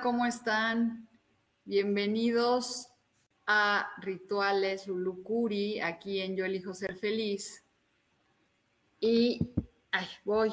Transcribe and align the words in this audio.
¿Cómo 0.00 0.24
están? 0.24 1.08
Bienvenidos 1.64 2.88
a 3.46 3.92
Rituales 3.98 4.86
Lulucuri, 4.86 5.80
aquí 5.80 6.20
en 6.20 6.34
Yo 6.34 6.46
Elijo 6.46 6.72
Ser 6.72 6.96
Feliz. 6.96 7.62
Y, 9.00 9.52
ay, 9.90 10.06
voy. 10.24 10.50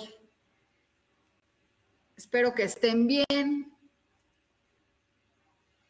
Espero 2.18 2.54
que 2.54 2.64
estén 2.64 3.08
bien. 3.08 3.72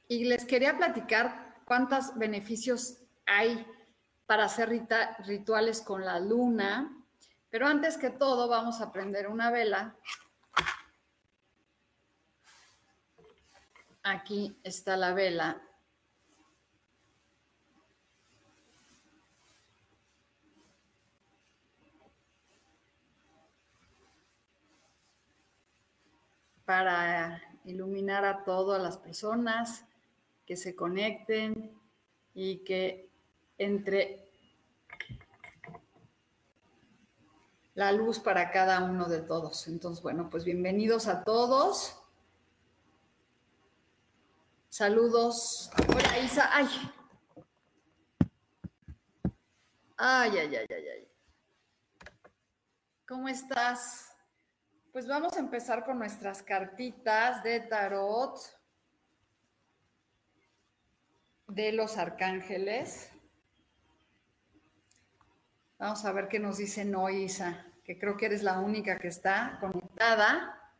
Y 0.08 0.26
les 0.26 0.45
quería 0.45 0.78
platicar 0.78 1.62
cuántos 1.66 2.16
beneficios 2.18 2.98
hay 3.26 3.66
para 4.28 4.45
hacer 4.45 4.70
rituales 5.26 5.82
con 5.82 6.06
la 6.06 6.20
luna. 6.20 7.04
Pero 7.50 7.66
antes 7.66 7.98
que 7.98 8.12
todo, 8.12 8.48
vamos 8.48 8.80
a 8.80 8.92
prender 8.92 9.28
una 9.28 9.50
vela 9.50 9.98
Aquí 14.10 14.58
está 14.64 14.98
la 14.98 15.14
vela. 15.14 15.62
para 26.66 27.42
iluminar 27.66 28.26
a 28.26 28.44
todas 28.44 28.80
las 28.80 28.98
personas 28.98 29.86
que 30.46 30.56
se 30.56 30.76
conecten 30.76 31.76
y 32.36 32.60
que 32.64 33.10
entre 33.58 34.30
la 37.73 37.92
luz 37.92 38.20
para 38.20 38.52
cada 38.52 38.84
uno 38.84 39.10
de 39.10 39.22
todos. 39.22 39.68
Entonces, 39.68 40.04
bueno, 40.04 40.30
pues 40.30 40.46
bienvenidos 40.46 41.08
a 41.08 41.23
todos. 41.23 41.98
Saludos. 44.80 45.70
Hola, 45.90 46.20
Isa. 46.20 46.50
Ay. 46.56 46.66
Ay, 49.98 50.38
ay, 50.38 50.56
ay, 50.56 50.66
ay, 50.70 50.88
ay. 50.88 51.08
¿Cómo 53.06 53.28
estás? 53.28 54.16
Pues 54.94 55.06
vamos 55.06 55.36
a 55.36 55.39
empezar 55.39 55.84
con 55.84 56.00
nuestras 56.00 56.42
cartitas 56.42 57.44
de 57.44 57.60
tarot 57.60 58.39
de 61.48 61.73
los 61.73 61.98
arcángeles. 61.98 63.12
Vamos 65.78 66.06
a 66.06 66.14
ver 66.14 66.30
qué 66.30 66.39
nos 66.39 66.58
dicen 66.58 66.95
hoy, 66.95 67.23
Isa, 67.23 67.66
que 67.84 68.00
creo 68.00 68.16
que 68.16 68.28
eres 68.28 68.44
la 68.44 68.60
única 68.60 68.98
que 68.98 69.10
está 69.10 69.58
conectada. 69.60 70.73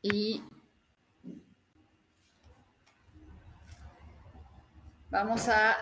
Y 0.00 0.42
Vamos 5.14 5.48
a, 5.48 5.76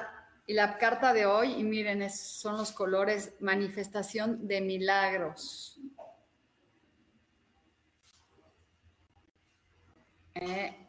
y 0.46 0.52
la 0.52 0.76
carta 0.76 1.14
de 1.14 1.24
hoy, 1.24 1.54
y 1.54 1.64
miren, 1.64 2.10
son 2.10 2.58
los 2.58 2.70
colores 2.70 3.32
manifestación 3.40 4.46
de 4.46 4.60
milagros. 4.60 5.80
Eh, 10.34 10.86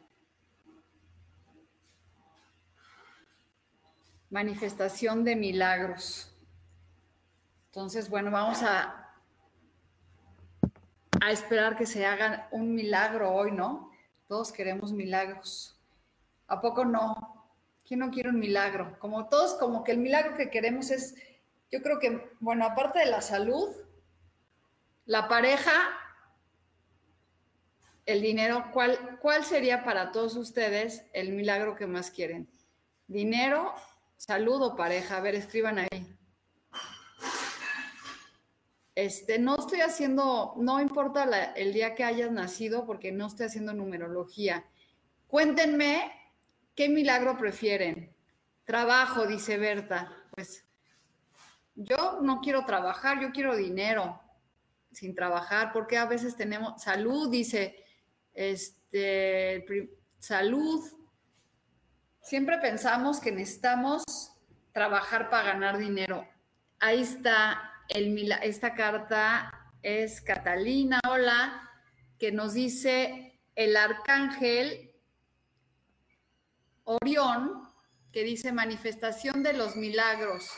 manifestación 4.30 5.24
de 5.24 5.38
milagros. 5.38 6.36
Entonces, 7.68 8.10
bueno, 8.10 8.30
vamos 8.30 8.62
a, 8.62 9.10
a 11.22 11.31
esperar 11.31 11.78
que 11.78 11.86
se 11.86 12.06
haga 12.06 12.50
un 12.52 12.75
milagro 12.75 13.34
hoy, 13.34 13.54
¿no? 13.54 13.90
Todos 14.28 14.52
queremos 14.52 14.92
milagros. 14.92 15.80
¿A 16.48 16.60
poco 16.60 16.84
no? 16.84 17.43
¿Quién 17.85 17.99
no 17.99 18.11
quiere 18.11 18.29
un 18.29 18.39
milagro? 18.39 18.97
Como 18.99 19.27
todos, 19.27 19.55
como 19.55 19.83
que 19.83 19.91
el 19.91 19.97
milagro 19.97 20.35
que 20.35 20.49
queremos 20.49 20.89
es, 20.89 21.16
yo 21.71 21.81
creo 21.81 21.99
que, 21.99 22.31
bueno, 22.39 22.66
aparte 22.66 22.99
de 22.99 23.07
la 23.07 23.21
salud, 23.21 23.69
la 25.05 25.27
pareja, 25.27 25.73
el 28.05 28.21
dinero, 28.21 28.66
¿cuál, 28.71 29.19
cuál 29.21 29.44
sería 29.44 29.83
para 29.83 30.11
todos 30.11 30.35
ustedes 30.35 31.05
el 31.13 31.33
milagro 31.33 31.75
que 31.75 31.88
más 31.88 32.11
quieren? 32.11 32.49
Dinero, 33.07 33.73
salud 34.17 34.61
o 34.61 34.75
pareja. 34.75 35.17
A 35.17 35.21
ver, 35.21 35.35
escriban 35.35 35.79
ahí. 35.79 36.17
Este, 38.95 39.39
no 39.39 39.57
estoy 39.57 39.81
haciendo, 39.81 40.53
no 40.57 40.79
importa 40.79 41.53
el 41.55 41.73
día 41.73 41.95
que 41.95 42.03
hayas 42.03 42.31
nacido 42.31 42.85
porque 42.85 43.11
no 43.11 43.27
estoy 43.27 43.47
haciendo 43.47 43.73
numerología. 43.73 44.65
Cuéntenme 45.27 46.11
¿Qué 46.75 46.89
milagro 46.89 47.38
prefieren? 47.38 48.16
Trabajo, 48.63 49.28
dice 49.28 49.57
Berta. 49.57 50.11
Pues 50.31 50.66
yo 51.75 52.19
no 52.22 52.41
quiero 52.41 52.66
trabajar, 52.66 53.22
yo 53.22 53.31
quiero 53.31 53.56
dinero 53.56 54.19
sin 54.91 55.13
trabajar, 55.16 55.72
porque 55.72 55.97
a 55.97 56.06
veces 56.06 56.35
tenemos 56.35 56.81
salud, 56.81 57.29
dice, 57.29 57.83
este, 58.33 59.66
salud. 60.19 60.83
Siempre 62.22 62.57
pensamos 62.59 63.19
que 63.19 63.31
necesitamos 63.31 64.03
trabajar 64.72 65.29
para 65.29 65.53
ganar 65.53 65.78
dinero. 65.78 66.28
Ahí 66.79 67.01
está 67.01 67.72
el, 67.89 68.31
esta 68.41 68.73
carta 68.73 69.72
es 69.81 70.22
Catalina, 70.22 71.00
hola, 71.07 71.69
que 72.17 72.31
nos 72.31 72.53
dice 72.53 73.39
el 73.56 73.75
arcángel 73.75 74.93
Orión, 76.83 77.69
que 78.11 78.23
dice 78.23 78.51
manifestación 78.51 79.44
de 79.44 79.53
los 79.53 79.75
milagros. 79.75 80.49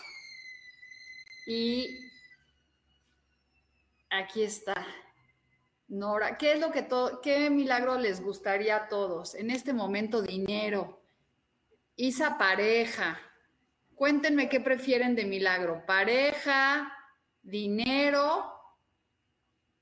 Y 1.47 2.11
aquí 4.09 4.43
está. 4.43 4.85
Nora, 5.87 6.37
¿qué 6.37 6.53
es 6.53 6.59
lo 6.59 6.71
que 6.71 6.81
todo, 6.81 7.21
qué 7.21 7.49
milagro 7.49 7.97
les 7.99 8.21
gustaría 8.21 8.75
a 8.75 8.87
todos? 8.87 9.35
En 9.35 9.51
este 9.51 9.72
momento, 9.72 10.22
dinero. 10.22 11.01
Isa, 11.95 12.37
pareja. 12.37 13.19
Cuéntenme 13.93 14.49
qué 14.49 14.59
prefieren 14.59 15.16
de 15.16 15.25
milagro. 15.25 15.85
Pareja, 15.85 16.91
dinero, 17.41 18.51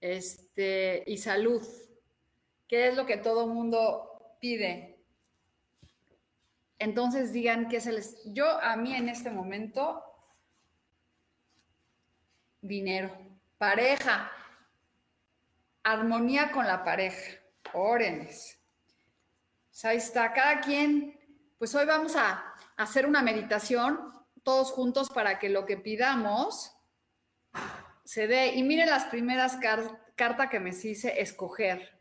este, 0.01 1.04
y 1.07 1.18
salud. 1.18 1.62
¿Qué 2.68 2.89
es 2.89 2.96
lo 2.96 3.06
que 3.06 3.18
todo 3.18 3.48
mundo 3.48 4.38
pide? 4.39 4.93
Entonces 6.84 7.32
digan 7.32 7.70
que 7.70 7.80
se 7.80 7.94
les... 7.94 8.18
Yo 8.26 8.46
a 8.46 8.76
mí 8.76 8.94
en 8.94 9.08
este 9.08 9.32
momento, 9.32 10.04
dinero, 12.60 13.18
pareja, 13.58 14.30
armonía 15.82 16.52
con 16.52 16.68
la 16.68 16.84
pareja, 16.84 17.40
órenes. 17.72 18.60
Pues 19.70 19.86
ahí 19.86 19.96
está, 19.96 20.34
cada 20.34 20.60
quien, 20.60 21.18
pues 21.58 21.74
hoy 21.74 21.86
vamos 21.86 22.18
a 22.18 22.54
hacer 22.76 23.06
una 23.06 23.22
meditación 23.22 24.12
todos 24.44 24.74
juntos 24.74 25.08
para 25.08 25.40
que 25.40 25.48
lo 25.48 25.66
que 25.66 25.78
pidamos 25.78 26.76
se 28.04 28.28
dé. 28.28 28.56
Y 28.56 28.64
miren 28.64 28.90
las 28.90 29.06
primeras 29.06 29.58
cartas 30.16 30.50
que 30.50 30.60
me 30.60 30.72
hice 30.72 31.22
escoger. 31.22 31.98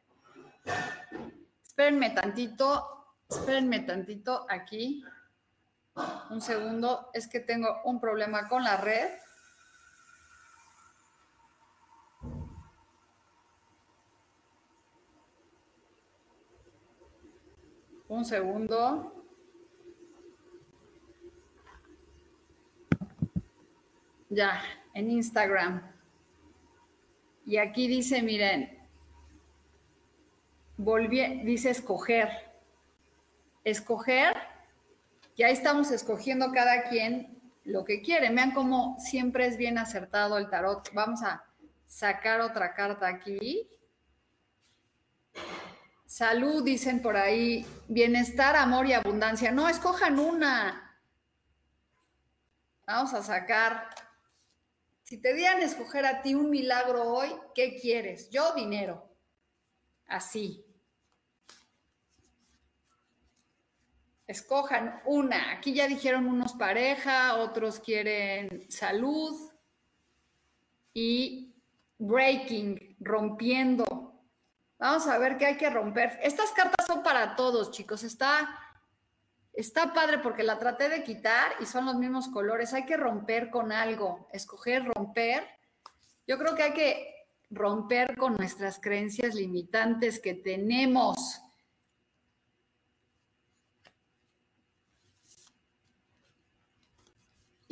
Espérenme 1.62 2.11
tantito, 2.11 3.01
espérenme 3.37 3.81
tantito 3.81 4.46
aquí. 4.49 5.02
Un 6.31 6.40
segundo, 6.40 7.11
es 7.12 7.29
que 7.29 7.40
tengo 7.40 7.82
un 7.84 8.00
problema 8.00 8.49
con 8.49 8.62
la 8.62 8.76
red. 8.76 9.11
Un 18.08 18.25
segundo. 18.25 19.25
Ya, 24.29 24.62
en 24.94 25.11
Instagram. 25.11 25.90
Y 27.44 27.56
aquí 27.56 27.87
dice, 27.87 28.23
miren, 28.23 28.79
volví, 30.76 31.43
dice 31.44 31.70
escoger. 31.70 32.51
Escoger, 33.64 34.36
ya 35.36 35.48
estamos 35.48 35.90
escogiendo 35.90 36.52
cada 36.52 36.84
quien 36.84 37.40
lo 37.64 37.84
que 37.84 38.02
quiere. 38.02 38.30
Vean 38.30 38.52
cómo 38.52 38.96
siempre 38.98 39.46
es 39.46 39.56
bien 39.56 39.78
acertado 39.78 40.38
el 40.38 40.50
tarot. 40.50 40.92
Vamos 40.92 41.22
a 41.22 41.44
sacar 41.86 42.40
otra 42.40 42.74
carta 42.74 43.06
aquí. 43.06 43.68
Salud, 46.04 46.64
dicen 46.64 47.00
por 47.00 47.16
ahí. 47.16 47.66
Bienestar, 47.88 48.56
amor 48.56 48.86
y 48.86 48.92
abundancia. 48.92 49.52
No, 49.52 49.68
escojan 49.68 50.18
una. 50.18 51.00
Vamos 52.86 53.14
a 53.14 53.22
sacar 53.22 53.88
si 55.12 55.18
te 55.18 55.34
dieran 55.34 55.60
escoger 55.60 56.06
a 56.06 56.22
ti 56.22 56.34
un 56.34 56.48
milagro 56.48 57.02
hoy, 57.02 57.28
¿qué 57.54 57.76
quieres? 57.78 58.30
Yo 58.30 58.54
dinero. 58.54 59.14
Así. 60.06 60.64
Escojan 64.32 65.00
una. 65.05 65.52
Aquí 65.52 65.75
ya 65.75 65.87
dijeron 65.87 66.26
unos 66.26 66.55
pareja, 66.55 67.37
otros 67.37 67.79
quieren 67.81 68.67
salud 68.70 69.52
y 70.94 71.55
breaking, 71.99 72.96
rompiendo. 72.99 73.84
Vamos 74.79 75.06
a 75.06 75.19
ver 75.19 75.37
qué 75.37 75.46
hay 75.46 75.56
que 75.58 75.69
romper. 75.69 76.19
Estas 76.23 76.50
cartas 76.52 76.87
son 76.87 77.02
para 77.02 77.37
todos, 77.37 77.70
chicos. 77.70 78.02
Está 78.05 78.58
Está 79.52 79.93
padre 79.93 80.19
porque 80.19 80.43
la 80.43 80.58
traté 80.58 80.88
de 80.88 81.05
quitar 81.05 81.52
y 81.61 81.67
son 81.67 81.84
los 81.84 81.96
mismos 81.96 82.29
colores. 82.29 82.73
Hay 82.73 82.87
que 82.87 82.96
romper 82.96 83.50
con 83.50 83.70
algo, 83.70 84.29
escoger 84.32 84.82
romper. 84.84 85.46
Yo 86.26 86.38
creo 86.38 86.55
que 86.55 86.62
hay 86.62 86.73
que 86.73 87.14
romper 87.50 88.17
con 88.17 88.34
nuestras 88.37 88.79
creencias 88.81 89.34
limitantes 89.34 90.20
que 90.20 90.32
tenemos. 90.32 91.43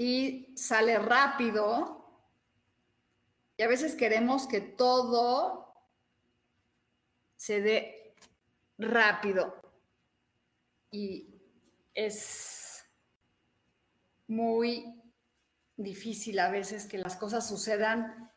Y 0.00 0.56
sale 0.56 0.98
rápido. 0.98 2.24
Y 3.58 3.62
a 3.62 3.68
veces 3.68 3.94
queremos 3.94 4.46
que 4.46 4.62
todo 4.62 5.74
se 7.36 7.60
dé 7.60 8.14
rápido. 8.78 9.60
Y 10.90 11.28
es 11.92 12.82
muy 14.26 15.02
difícil 15.76 16.38
a 16.38 16.48
veces 16.48 16.86
que 16.86 16.96
las 16.96 17.16
cosas 17.16 17.46
sucedan 17.46 18.32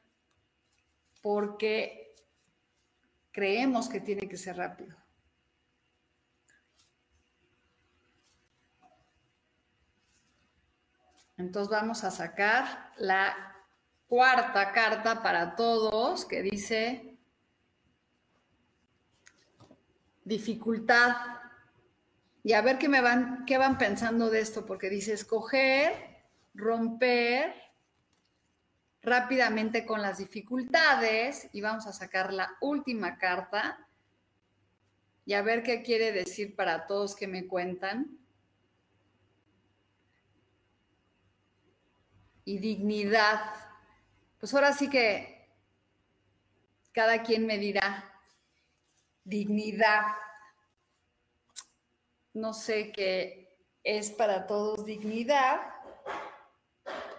porque 1.22 2.14
creemos 3.32 3.88
que 3.88 4.02
tiene 4.02 4.28
que 4.28 4.36
ser 4.36 4.58
rápido. 4.58 4.98
Entonces 11.44 11.70
vamos 11.70 12.06
a 12.06 12.12
sacar 12.12 12.94
la 12.96 13.36
cuarta 14.08 14.72
carta 14.72 15.22
para 15.22 15.58
todos 15.58 16.24
que 16.24 16.42
dice 16.42 17.18
dificultad. 20.24 21.18
Y 22.46 22.54
a 22.54 22.62
ver 22.62 22.78
qué 22.78 22.88
me 22.88 23.02
van, 23.02 23.44
qué 23.46 23.58
van 23.58 23.78
pensando 23.78 24.30
de 24.30 24.40
esto, 24.40 24.66
porque 24.66 24.90
dice 24.90 25.12
escoger, 25.12 26.22
romper 26.54 27.54
rápidamente 29.02 29.86
con 29.86 30.02
las 30.02 30.20
dificultades. 30.20 31.50
Y 31.52 31.60
vamos 31.60 31.88
a 31.88 31.92
sacar 31.92 32.32
la 32.32 32.56
última 32.62 33.18
carta. 33.18 33.86
Y 35.26 35.34
a 35.34 35.42
ver 35.42 35.62
qué 35.62 35.84
quiere 35.84 36.14
decir 36.14 36.56
para 36.56 36.88
todos 36.88 37.18
que 37.18 37.28
me 37.28 37.48
cuentan. 37.48 38.23
Y 42.46 42.58
dignidad. 42.60 43.42
Pues 44.40 44.54
ahora 44.54 44.74
sí 44.74 44.90
que 44.90 45.50
cada 46.92 47.24
quien 47.24 47.46
me 47.46 47.58
dirá 47.58 48.10
dignidad 49.24 50.04
no 52.34 52.54
sé 52.54 52.92
qué 52.92 53.56
es 53.84 54.12
para 54.12 54.48
todos 54.48 54.86
dignidad, 54.86 55.62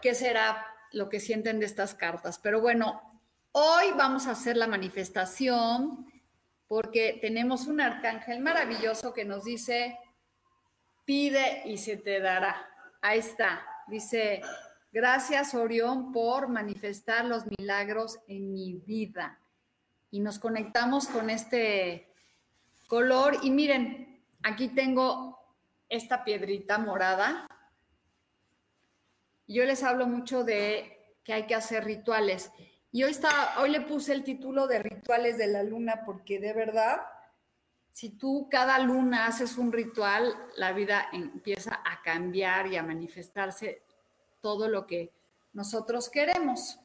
qué 0.02 0.14
será 0.14 0.66
lo 0.92 1.08
que 1.08 1.20
sienten 1.20 1.60
de 1.60 1.66
estas 1.66 1.94
cartas. 1.94 2.38
Pero 2.38 2.60
bueno, 2.60 3.00
hoy 3.52 3.92
vamos 3.96 4.26
a 4.26 4.32
hacer 4.32 4.56
la 4.56 4.66
manifestación 4.66 6.10
porque 6.66 7.18
tenemos 7.20 7.66
un 7.66 7.80
arcángel 7.80 8.40
maravilloso 8.40 9.12
que 9.12 9.24
nos 9.24 9.44
dice, 9.44 9.98
pide 11.04 11.62
y 11.66 11.78
se 11.78 11.96
te 11.96 12.20
dará. 12.20 12.68
Ahí 13.00 13.20
está, 13.20 13.64
dice, 13.86 14.40
gracias 14.94 15.54
Orión 15.54 16.12
por 16.12 16.48
manifestar 16.48 17.26
los 17.26 17.44
milagros 17.58 18.18
en 18.28 18.54
mi 18.54 18.72
vida. 18.86 19.38
Y 20.10 20.20
nos 20.20 20.38
conectamos 20.38 21.08
con 21.08 21.28
este 21.28 22.08
color 22.88 23.36
y 23.42 23.50
miren, 23.50 24.14
Aquí 24.44 24.68
tengo 24.68 25.38
esta 25.88 26.22
piedrita 26.22 26.76
morada. 26.76 27.48
Yo 29.48 29.64
les 29.64 29.82
hablo 29.82 30.06
mucho 30.06 30.44
de 30.44 31.16
que 31.24 31.32
hay 31.32 31.46
que 31.46 31.54
hacer 31.54 31.84
rituales. 31.84 32.52
Y 32.92 33.04
hoy, 33.04 33.12
está, 33.12 33.58
hoy 33.62 33.70
le 33.70 33.80
puse 33.80 34.12
el 34.12 34.22
título 34.22 34.66
de 34.66 34.80
rituales 34.80 35.38
de 35.38 35.46
la 35.46 35.62
luna 35.62 36.02
porque 36.04 36.38
de 36.38 36.52
verdad, 36.52 37.00
si 37.90 38.10
tú 38.10 38.48
cada 38.50 38.78
luna 38.80 39.26
haces 39.26 39.56
un 39.56 39.72
ritual, 39.72 40.34
la 40.58 40.72
vida 40.72 41.08
empieza 41.10 41.80
a 41.82 42.02
cambiar 42.02 42.66
y 42.66 42.76
a 42.76 42.82
manifestarse 42.82 43.83
todo 44.44 44.68
lo 44.68 44.86
que 44.86 45.10
nosotros 45.54 46.10
queremos. 46.10 46.78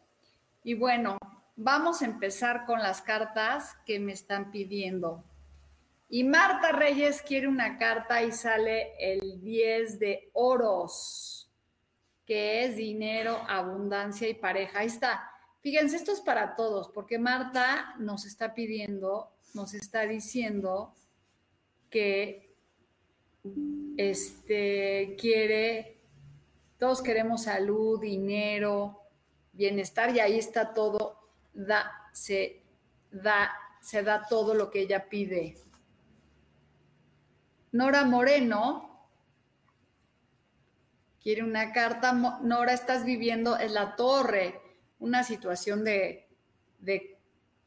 Y 0.63 0.75
bueno, 0.75 1.17
vamos 1.57 2.01
a 2.01 2.05
empezar 2.05 2.65
con 2.65 2.79
las 2.79 3.01
cartas 3.01 3.75
que 3.85 3.99
me 3.99 4.13
están 4.13 4.49
pidiendo. 4.49 5.25
Y 6.07 6.23
Marta 6.23 6.71
Reyes 6.71 7.21
quiere 7.21 7.49
una 7.49 7.77
carta 7.77 8.23
y 8.23 8.31
sale 8.31 8.93
el 8.97 9.41
10 9.41 9.99
de 9.99 10.29
oros, 10.31 11.51
que 12.25 12.63
es 12.63 12.77
dinero, 12.77 13.41
abundancia 13.49 14.29
y 14.29 14.35
pareja. 14.35 14.79
Ahí 14.79 14.87
está. 14.87 15.29
Fíjense, 15.59 15.97
esto 15.97 16.13
es 16.13 16.21
para 16.21 16.55
todos, 16.55 16.87
porque 16.87 17.19
Marta 17.19 17.93
nos 17.99 18.25
está 18.25 18.53
pidiendo, 18.53 19.33
nos 19.53 19.73
está 19.73 20.03
diciendo 20.03 20.95
que 21.89 22.55
este 23.97 25.17
quiere, 25.19 25.98
todos 26.79 27.01
queremos 27.01 27.43
salud, 27.43 27.99
dinero, 27.99 29.03
bienestar, 29.51 30.15
y 30.15 30.21
ahí 30.21 30.39
está 30.39 30.73
todo, 30.73 31.19
da, 31.53 31.91
se 32.13 32.63
da, 33.11 33.51
se 33.81 34.01
da 34.01 34.25
todo 34.27 34.53
lo 34.53 34.71
que 34.71 34.81
ella 34.81 35.09
pide. 35.09 35.57
Nora 37.73 38.05
Moreno 38.05 39.07
quiere 41.21 41.43
una 41.43 41.71
carta. 41.73 42.13
Nora, 42.13 42.73
estás 42.73 43.05
viviendo 43.05 43.59
en 43.59 43.73
la 43.73 43.95
torre 43.95 44.59
una 44.99 45.23
situación 45.23 45.83
de, 45.83 46.27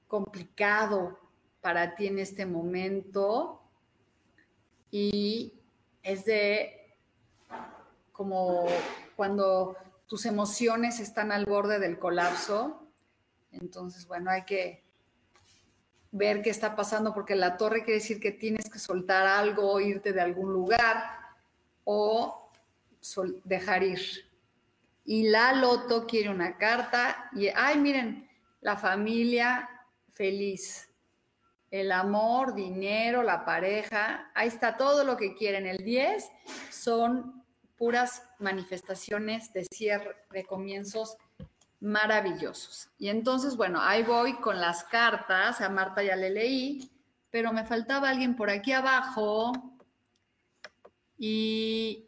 complicado 0.09 1.19
para 1.61 1.95
ti 1.95 2.07
en 2.07 2.19
este 2.19 2.45
momento 2.45 3.63
y 4.91 5.55
es 6.03 6.25
de 6.25 6.82
como 8.23 8.67
cuando 9.17 9.77
tus 10.07 10.27
emociones 10.27 11.01
están 11.01 11.33
al 11.33 11.45
borde 11.45 11.81
del 11.81 11.99
colapso. 11.99 12.87
Entonces, 13.51 14.07
bueno, 14.07 14.31
hay 14.31 14.45
que 14.45 14.85
ver 16.13 16.41
qué 16.41 16.51
está 16.51 16.77
pasando, 16.77 17.13
porque 17.15 17.35
la 17.35 17.57
torre 17.57 17.83
quiere 17.83 17.99
decir 17.99 18.21
que 18.21 18.31
tienes 18.31 18.71
que 18.71 18.79
soltar 18.79 19.27
algo, 19.27 19.81
irte 19.81 20.13
de 20.13 20.21
algún 20.21 20.53
lugar 20.53 21.03
o 21.83 22.49
dejar 23.43 23.83
ir. 23.83 24.01
Y 25.05 25.29
la 25.29 25.53
loto 25.53 26.07
quiere 26.07 26.31
una 26.31 26.57
carta 26.59 27.29
y, 27.33 27.49
ay, 27.49 27.77
miren, 27.77 28.29
la 28.61 28.77
familia 28.77 29.69
feliz. 30.13 30.89
el 31.73 31.91
amor, 31.91 32.55
dinero, 32.55 33.23
la 33.23 33.45
pareja, 33.45 34.31
ahí 34.35 34.47
está 34.47 34.77
todo 34.77 35.03
lo 35.03 35.17
que 35.17 35.35
quieren. 35.35 35.67
El 35.67 35.79
10 35.79 36.31
son 36.71 37.42
puras 37.83 38.23
manifestaciones 38.39 39.53
de 39.53 39.65
cierre, 39.65 40.15
de 40.31 40.45
comienzos 40.45 41.17
maravillosos. 41.81 42.89
Y 42.97 43.09
entonces, 43.09 43.57
bueno, 43.57 43.81
ahí 43.83 44.05
voy 44.05 44.35
con 44.35 44.61
las 44.61 44.85
cartas, 44.85 45.61
a 45.61 45.69
Marta 45.69 46.01
ya 46.01 46.15
le 46.15 46.31
leí, 46.31 46.93
pero 47.33 47.53
me 47.53 47.65
faltaba 47.65 48.09
alguien 48.09 48.37
por 48.37 48.51
aquí 48.51 48.71
abajo. 48.71 49.51
Y 51.19 52.07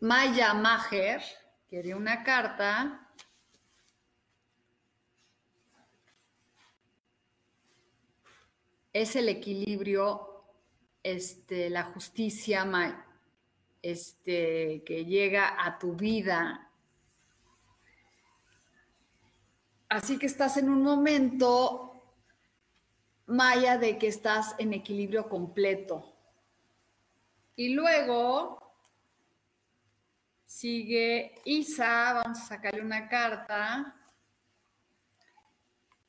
Maya 0.00 0.54
Maher 0.54 1.20
quería 1.68 1.94
una 1.94 2.24
carta. 2.24 3.06
es 8.94 9.16
el 9.16 9.28
equilibrio, 9.28 10.46
este, 11.02 11.68
la 11.68 11.82
justicia 11.82 12.64
este, 13.84 14.82
que 14.84 15.04
llega 15.04 15.62
a 15.62 15.78
tu 15.78 15.94
vida. 15.94 16.70
Así 19.90 20.18
que 20.18 20.24
estás 20.24 20.56
en 20.56 20.70
un 20.70 20.82
momento, 20.82 21.92
Maya, 23.26 23.76
de 23.76 23.98
que 23.98 24.08
estás 24.08 24.54
en 24.58 24.72
equilibrio 24.72 25.28
completo. 25.28 26.16
Y 27.56 27.74
luego 27.74 28.58
sigue 30.46 31.34
Isa, 31.44 32.14
vamos 32.14 32.38
a 32.38 32.46
sacarle 32.46 32.80
una 32.80 33.06
carta. 33.08 33.94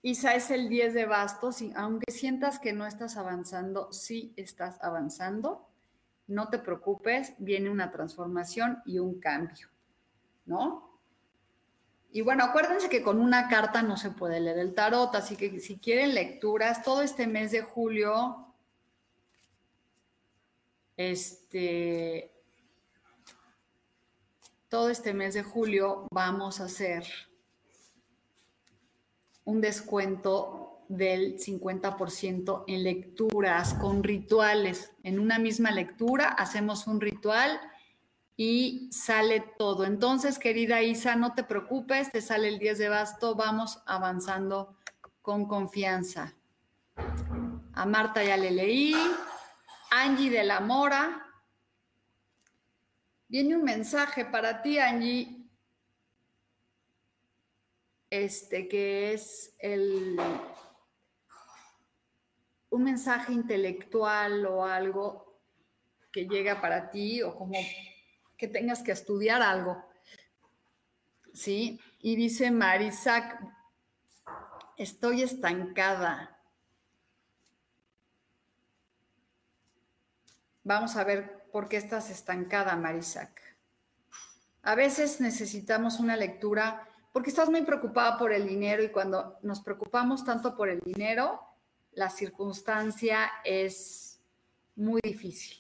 Isa 0.02 0.34
es 0.34 0.50
el 0.50 0.70
10 0.70 0.94
de 0.94 1.06
bastos 1.08 1.62
aunque 1.76 2.10
sientas 2.12 2.58
que 2.60 2.72
no 2.72 2.88
estás 2.88 3.18
avanzando, 3.18 3.92
sí 3.92 4.34
estás 4.38 4.78
avanzando. 4.82 5.75
No 6.28 6.50
te 6.50 6.60
preocupes, 6.60 7.34
viene 7.38 7.70
una 7.70 7.92
transformación 7.92 8.82
y 8.86 9.00
un 9.00 9.20
cambio, 9.20 9.70
¿no? 10.46 11.00
Y 12.12 12.22
bueno, 12.22 12.46
acuérdense 12.46 12.88
que 12.88 13.04
con 13.04 13.20
una 13.20 13.50
carta 13.50 13.82
no 13.82 13.98
se 13.98 14.10
puede 14.10 14.40
leer 14.40 14.58
el 14.60 14.74
tarot, 14.74 15.14
así 15.16 15.36
que 15.36 15.60
si 15.60 15.78
quieren 15.78 16.16
lecturas, 16.16 16.82
todo 16.82 17.02
este 17.02 17.28
mes 17.28 17.52
de 17.52 17.62
julio, 17.62 18.54
este, 20.96 22.32
todo 24.70 24.90
este 24.90 25.14
mes 25.14 25.34
de 25.34 25.44
julio 25.44 26.08
vamos 26.10 26.62
a 26.62 26.66
hacer 26.66 27.06
un 29.44 29.62
descuento 29.62 30.75
del 30.90 31.38
50% 31.38 32.64
en 32.68 32.84
lecturas 32.84 33.74
con 33.76 34.04
rituales. 34.04 34.92
En 35.04 35.20
una 35.20 35.40
misma 35.40 35.72
lectura 35.72 36.30
hacemos 36.30 36.88
un 36.88 37.02
ritual 37.02 37.60
y 38.38 38.90
sale 38.92 39.44
todo. 39.58 39.86
Entonces, 39.86 40.40
querida 40.40 40.82
Isa, 40.82 41.16
no 41.16 41.34
te 41.34 41.44
preocupes, 41.44 42.12
te 42.12 42.22
sale 42.22 42.50
el 42.50 42.60
10 42.60 42.78
de 42.78 42.90
basto, 42.90 43.36
vamos 43.36 43.82
avanzando 43.86 44.78
con 45.22 45.48
confianza. 45.48 46.36
A 47.74 47.86
Marta 47.86 48.24
ya 48.24 48.38
le 48.38 48.52
leí. 48.52 48.96
Angie 49.92 50.30
de 50.30 50.44
la 50.44 50.60
Mora. 50.60 51.22
Viene 53.28 53.56
un 53.56 53.64
mensaje 53.64 54.26
para 54.26 54.62
ti, 54.62 54.80
Angie 54.80 55.46
este, 58.10 58.68
que 58.68 59.14
es 59.14 59.56
el, 59.60 60.18
un 62.76 62.84
mensaje 62.84 63.32
intelectual 63.32 64.46
o 64.46 64.66
algo 64.66 65.40
que 66.12 66.28
llega 66.28 66.60
para 66.60 66.90
ti 66.90 67.22
o 67.22 67.34
como 67.34 67.58
que 68.38 68.50
tengas 68.50 68.84
que 68.84 68.92
estudiar 68.92 69.42
algo. 69.42 69.82
¿Sí? 71.34 71.80
Y 72.02 72.18
dice 72.18 72.52
Marisac, 72.52 73.40
estoy 74.76 75.24
estancada. 75.24 76.38
Vamos 80.66 80.98
a 80.98 81.06
ver 81.06 81.48
por 81.54 81.70
qué 81.70 81.78
estás 81.78 82.10
estancada, 82.10 82.76
Marisac. 82.76 83.42
A 84.64 84.76
veces 84.76 85.22
necesitamos 85.22 86.02
una 86.02 86.18
lectura 86.18 86.90
porque 87.14 87.30
estás 87.30 87.50
muy 87.50 87.62
preocupada 87.62 88.18
por 88.18 88.34
el 88.34 88.46
dinero 88.46 88.84
y 88.84 88.90
cuando 88.90 89.40
nos 89.44 89.62
preocupamos 89.62 90.26
tanto 90.26 90.58
por 90.58 90.68
el 90.68 90.82
dinero, 90.82 91.55
la 91.96 92.10
circunstancia 92.10 93.32
es 93.44 94.22
muy 94.76 95.02
difícil. 95.02 95.58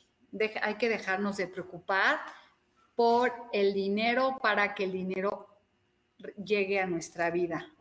hay 0.62 0.75
que 0.75 0.89
dejarnos 0.89 1.38
de 1.38 1.48
preocupar 1.48 2.20
por 2.94 3.32
el 3.54 3.74
dinero 3.74 4.38
para 4.42 4.75
que 4.75 4.84
el 4.84 4.92
dinero 4.92 5.48
llegue 6.44 6.80
a 6.80 6.88
nuestra 6.88 7.30
vida. 7.32 7.72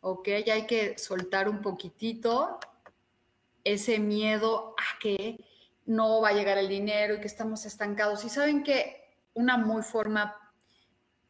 ¿Ok? 0.00 0.28
hay 0.28 0.66
que 0.66 0.98
soltar 0.98 1.48
un 1.48 1.60
poquitito 1.60 2.58
ese 3.64 3.98
miedo 3.98 4.74
a 4.76 4.98
que 5.00 5.44
no 5.86 6.20
va 6.20 6.30
a 6.30 6.32
llegar 6.32 6.58
el 6.58 6.68
dinero 6.68 7.14
y 7.14 7.20
que 7.20 7.26
estamos 7.26 7.64
estancados. 7.66 8.24
Y 8.24 8.28
saben 8.28 8.62
que 8.62 9.16
una 9.34 9.56
muy 9.56 9.82
forma 9.82 10.34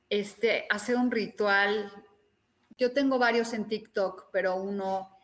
este, 0.09 0.67
hacer 0.71 0.97
un 0.97 1.11
ritual. 1.11 1.93
Yo 2.77 2.93
tengo 2.93 3.19
varios 3.19 3.53
en 3.53 3.69
TikTok, 3.69 4.29
pero 4.33 4.57
uno 4.57 5.18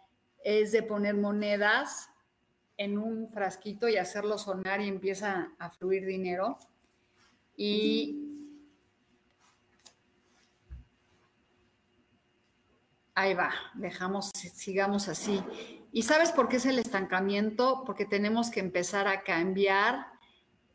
es 0.45 0.73
de 0.73 0.83
poner 0.83 1.17
monedas 1.17 2.11
en 2.77 2.99
un 2.99 3.31
frasquito 3.31 3.89
y 3.89 3.97
hacerlo 3.97 4.39
sonar 4.39 4.81
y 4.81 4.89
empieza 4.89 5.53
a 5.59 5.71
fluir 5.71 6.07
dinero. 6.07 6.59
Y 7.57 8.21
ahí 13.15 13.35
va, 13.35 13.53
dejamos, 13.75 14.31
sigamos 14.35 15.09
así. 15.09 15.43
¿Y 15.93 16.03
sabes 16.03 16.31
por 16.31 16.49
qué 16.49 16.57
es 16.57 16.67
el 16.67 16.79
estancamiento? 16.79 17.83
Porque 17.87 18.05
tenemos 18.05 18.51
que 18.51 18.61
empezar 18.61 19.09
a 19.09 19.23
cambiar 19.23 20.07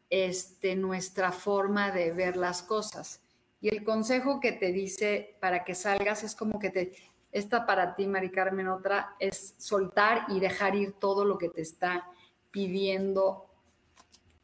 este, 0.09 0.75
nuestra 0.75 1.31
forma 1.31 1.91
de 1.91 2.11
ver 2.11 2.37
las 2.37 2.63
cosas. 2.63 3.21
Y 3.61 3.67
el 3.67 3.83
consejo 3.83 4.39
que 4.39 4.53
te 4.53 4.71
dice 4.71 5.37
para 5.41 5.65
que 5.65 5.75
salgas 5.75 6.23
es 6.23 6.33
como 6.33 6.59
que 6.59 6.69
te, 6.69 6.93
esta 7.31 7.65
para 7.65 7.95
ti, 7.95 8.07
Mari 8.07 8.31
Carmen, 8.31 8.67
otra, 8.67 9.15
es 9.19 9.55
soltar 9.57 10.25
y 10.29 10.39
dejar 10.39 10.75
ir 10.75 10.93
todo 10.93 11.25
lo 11.25 11.37
que 11.37 11.49
te 11.49 11.61
está 11.61 12.07
pidiendo, 12.51 13.45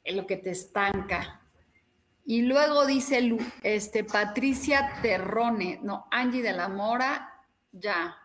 lo 0.05 0.27
que 0.27 0.37
te 0.37 0.51
estanca. 0.51 1.41
Y 2.25 2.43
luego 2.43 2.85
dice 2.85 3.37
este, 3.63 4.03
Patricia 4.03 4.99
Terrone, 5.01 5.79
no, 5.81 6.07
Angie 6.11 6.41
de 6.41 6.53
la 6.53 6.67
Mora, 6.67 7.43
ya. 7.71 8.17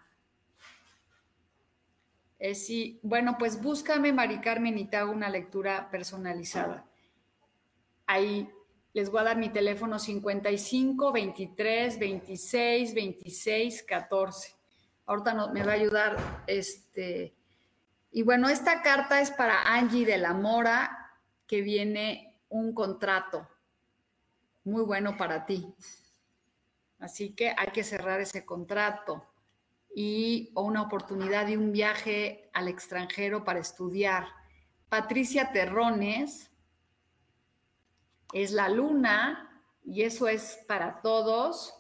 Eh, 2.39 2.55
sí, 2.55 2.99
bueno, 3.03 3.37
pues 3.39 3.61
búscame, 3.61 4.13
Mari 4.13 4.41
Carmen, 4.41 4.79
y 4.79 4.87
te 4.87 4.97
hago 4.97 5.13
una 5.13 5.29
lectura 5.29 5.91
personalizada. 5.91 6.87
Ahí 8.07 8.51
les 8.93 9.11
voy 9.11 9.21
a 9.21 9.25
dar 9.25 9.37
mi 9.37 9.51
teléfono 9.51 9.99
55 9.99 11.13
23 11.13 11.99
26 11.99 12.95
26 12.95 13.83
14. 13.85 14.57
Ahorita 15.07 15.49
me 15.49 15.63
va 15.63 15.73
a 15.73 15.75
ayudar 15.75 16.45
este. 16.47 17.35
Y 18.11 18.23
bueno, 18.23 18.49
esta 18.49 18.83
carta 18.83 19.21
es 19.21 19.31
para 19.31 19.63
Angie 19.63 20.05
de 20.05 20.19
la 20.19 20.35
Mora, 20.35 21.15
que 21.47 21.63
viene 21.63 22.37
un 22.49 22.75
contrato 22.75 23.49
muy 24.65 24.83
bueno 24.83 25.17
para 25.17 25.47
ti. 25.47 25.73
Así 26.99 27.35
que 27.35 27.55
hay 27.57 27.69
que 27.73 27.85
cerrar 27.85 28.21
ese 28.21 28.45
contrato 28.45 29.27
y 29.95 30.53
una 30.55 30.83
oportunidad 30.83 31.47
de 31.47 31.57
un 31.57 31.73
viaje 31.73 32.51
al 32.53 32.69
extranjero 32.69 33.45
para 33.45 33.61
estudiar. 33.61 34.27
Patricia 34.89 35.53
Terrones 35.53 36.50
es 38.33 38.53
la 38.53 38.69
luna 38.69 39.63
y 39.85 40.03
eso 40.03 40.29
es 40.29 40.59
para 40.67 41.01
todos. 41.01 41.75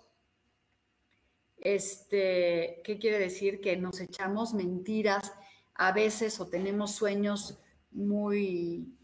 Este, 1.58 2.80
¿qué 2.84 2.98
quiere 2.98 3.18
decir? 3.18 3.60
Que 3.60 3.76
nos 3.76 4.00
echamos 4.00 4.54
mentiras 4.54 5.32
a 5.74 5.92
veces 5.92 6.40
o 6.40 6.48
tenemos 6.48 6.92
sueños 6.92 7.58
muy, 7.90 8.94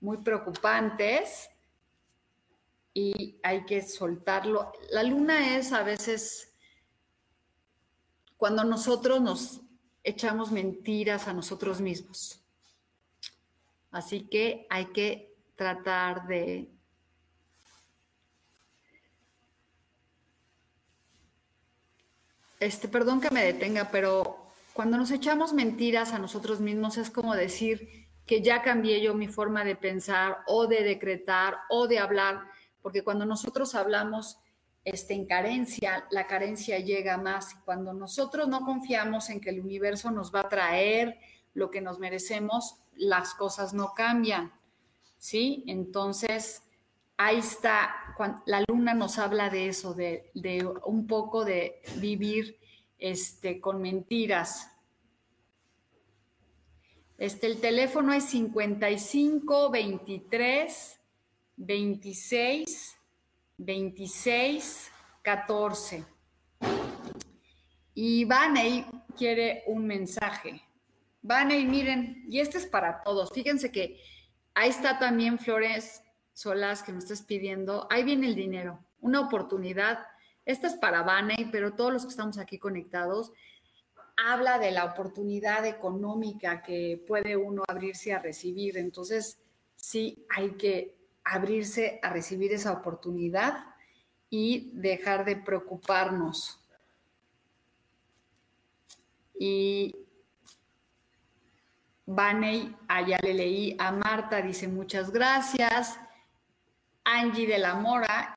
muy 0.00 0.18
preocupantes 0.18 1.48
y 2.94 3.38
hay 3.42 3.64
que 3.66 3.82
soltarlo. 3.82 4.72
La 4.90 5.02
luna 5.02 5.56
es 5.56 5.72
a 5.72 5.82
veces 5.82 6.54
cuando 8.36 8.64
nosotros 8.64 9.20
nos 9.20 9.60
echamos 10.02 10.52
mentiras 10.52 11.28
a 11.28 11.32
nosotros 11.32 11.80
mismos. 11.80 12.42
Así 13.90 14.28
que 14.28 14.66
hay 14.70 14.86
que 14.86 15.34
tratar 15.56 16.26
de 16.26 16.75
Este, 22.66 22.88
perdón 22.88 23.20
que 23.20 23.30
me 23.30 23.44
detenga, 23.44 23.90
pero 23.92 24.38
cuando 24.72 24.96
nos 24.96 25.12
echamos 25.12 25.52
mentiras 25.52 26.12
a 26.12 26.18
nosotros 26.18 26.58
mismos 26.58 26.98
es 26.98 27.10
como 27.10 27.36
decir 27.36 28.08
que 28.26 28.42
ya 28.42 28.62
cambié 28.62 29.00
yo 29.00 29.14
mi 29.14 29.28
forma 29.28 29.62
de 29.62 29.76
pensar 29.76 30.38
o 30.48 30.66
de 30.66 30.82
decretar 30.82 31.58
o 31.70 31.86
de 31.86 32.00
hablar, 32.00 32.40
porque 32.82 33.04
cuando 33.04 33.24
nosotros 33.24 33.76
hablamos 33.76 34.38
este, 34.84 35.14
en 35.14 35.26
carencia, 35.26 36.08
la 36.10 36.26
carencia 36.26 36.80
llega 36.80 37.16
más. 37.18 37.54
Cuando 37.64 37.92
nosotros 37.92 38.48
no 38.48 38.64
confiamos 38.64 39.30
en 39.30 39.40
que 39.40 39.50
el 39.50 39.60
universo 39.60 40.10
nos 40.10 40.34
va 40.34 40.40
a 40.40 40.48
traer 40.48 41.20
lo 41.54 41.70
que 41.70 41.80
nos 41.80 42.00
merecemos, 42.00 42.80
las 42.96 43.34
cosas 43.34 43.74
no 43.74 43.94
cambian, 43.94 44.52
¿sí? 45.18 45.62
Entonces, 45.68 46.64
ahí 47.16 47.38
está, 47.38 47.94
la 48.46 48.62
luna 48.68 48.94
nos 48.94 49.18
habla 49.18 49.50
de 49.50 49.68
eso, 49.68 49.94
de, 49.94 50.30
de 50.34 50.66
un 50.84 51.06
poco 51.06 51.44
de 51.44 51.80
vivir 51.96 52.58
este, 52.98 53.60
con 53.60 53.80
mentiras. 53.80 54.70
Este, 57.18 57.46
el 57.46 57.60
teléfono 57.60 58.12
es 58.12 58.24
55 58.24 59.70
23 59.70 61.00
26 61.56 62.96
26 63.58 64.92
14. 65.22 66.04
Y 67.94 68.24
Vaney 68.26 68.86
quiere 69.16 69.64
un 69.66 69.86
mensaje. 69.86 70.60
Vaney, 71.22 71.64
miren, 71.64 72.24
y 72.28 72.40
este 72.40 72.58
es 72.58 72.66
para 72.66 73.02
todos. 73.02 73.30
Fíjense 73.32 73.72
que 73.72 73.98
ahí 74.54 74.68
está 74.68 74.98
también 74.98 75.38
Flores 75.38 76.02
Solas 76.36 76.82
que 76.82 76.92
me 76.92 76.98
estás 76.98 77.22
pidiendo. 77.22 77.86
Ahí 77.88 78.04
viene 78.04 78.26
el 78.26 78.34
dinero, 78.34 78.78
una 79.00 79.20
oportunidad 79.20 80.00
esta 80.46 80.68
es 80.68 80.74
para 80.74 81.02
Baney, 81.02 81.48
pero 81.50 81.74
todos 81.74 81.92
los 81.92 82.04
que 82.04 82.10
estamos 82.10 82.38
aquí 82.38 82.56
conectados, 82.56 83.32
habla 84.16 84.60
de 84.60 84.70
la 84.70 84.84
oportunidad 84.84 85.66
económica 85.66 86.62
que 86.62 87.02
puede 87.04 87.36
uno 87.36 87.64
abrirse 87.66 88.12
a 88.12 88.20
recibir. 88.20 88.78
Entonces, 88.78 89.38
sí 89.74 90.24
hay 90.30 90.52
que 90.52 90.96
abrirse 91.24 91.98
a 92.00 92.10
recibir 92.10 92.52
esa 92.52 92.72
oportunidad 92.72 93.74
y 94.30 94.70
dejar 94.74 95.24
de 95.24 95.34
preocuparnos. 95.34 96.60
Y 99.38 99.96
Baney, 102.06 102.74
allá 102.86 103.18
le 103.20 103.34
leí 103.34 103.76
a 103.80 103.90
Marta, 103.90 104.40
dice 104.40 104.68
muchas 104.68 105.10
gracias. 105.10 105.98
Angie 107.06 107.46
de 107.46 107.58
la 107.58 107.76
Mora, 107.76 108.36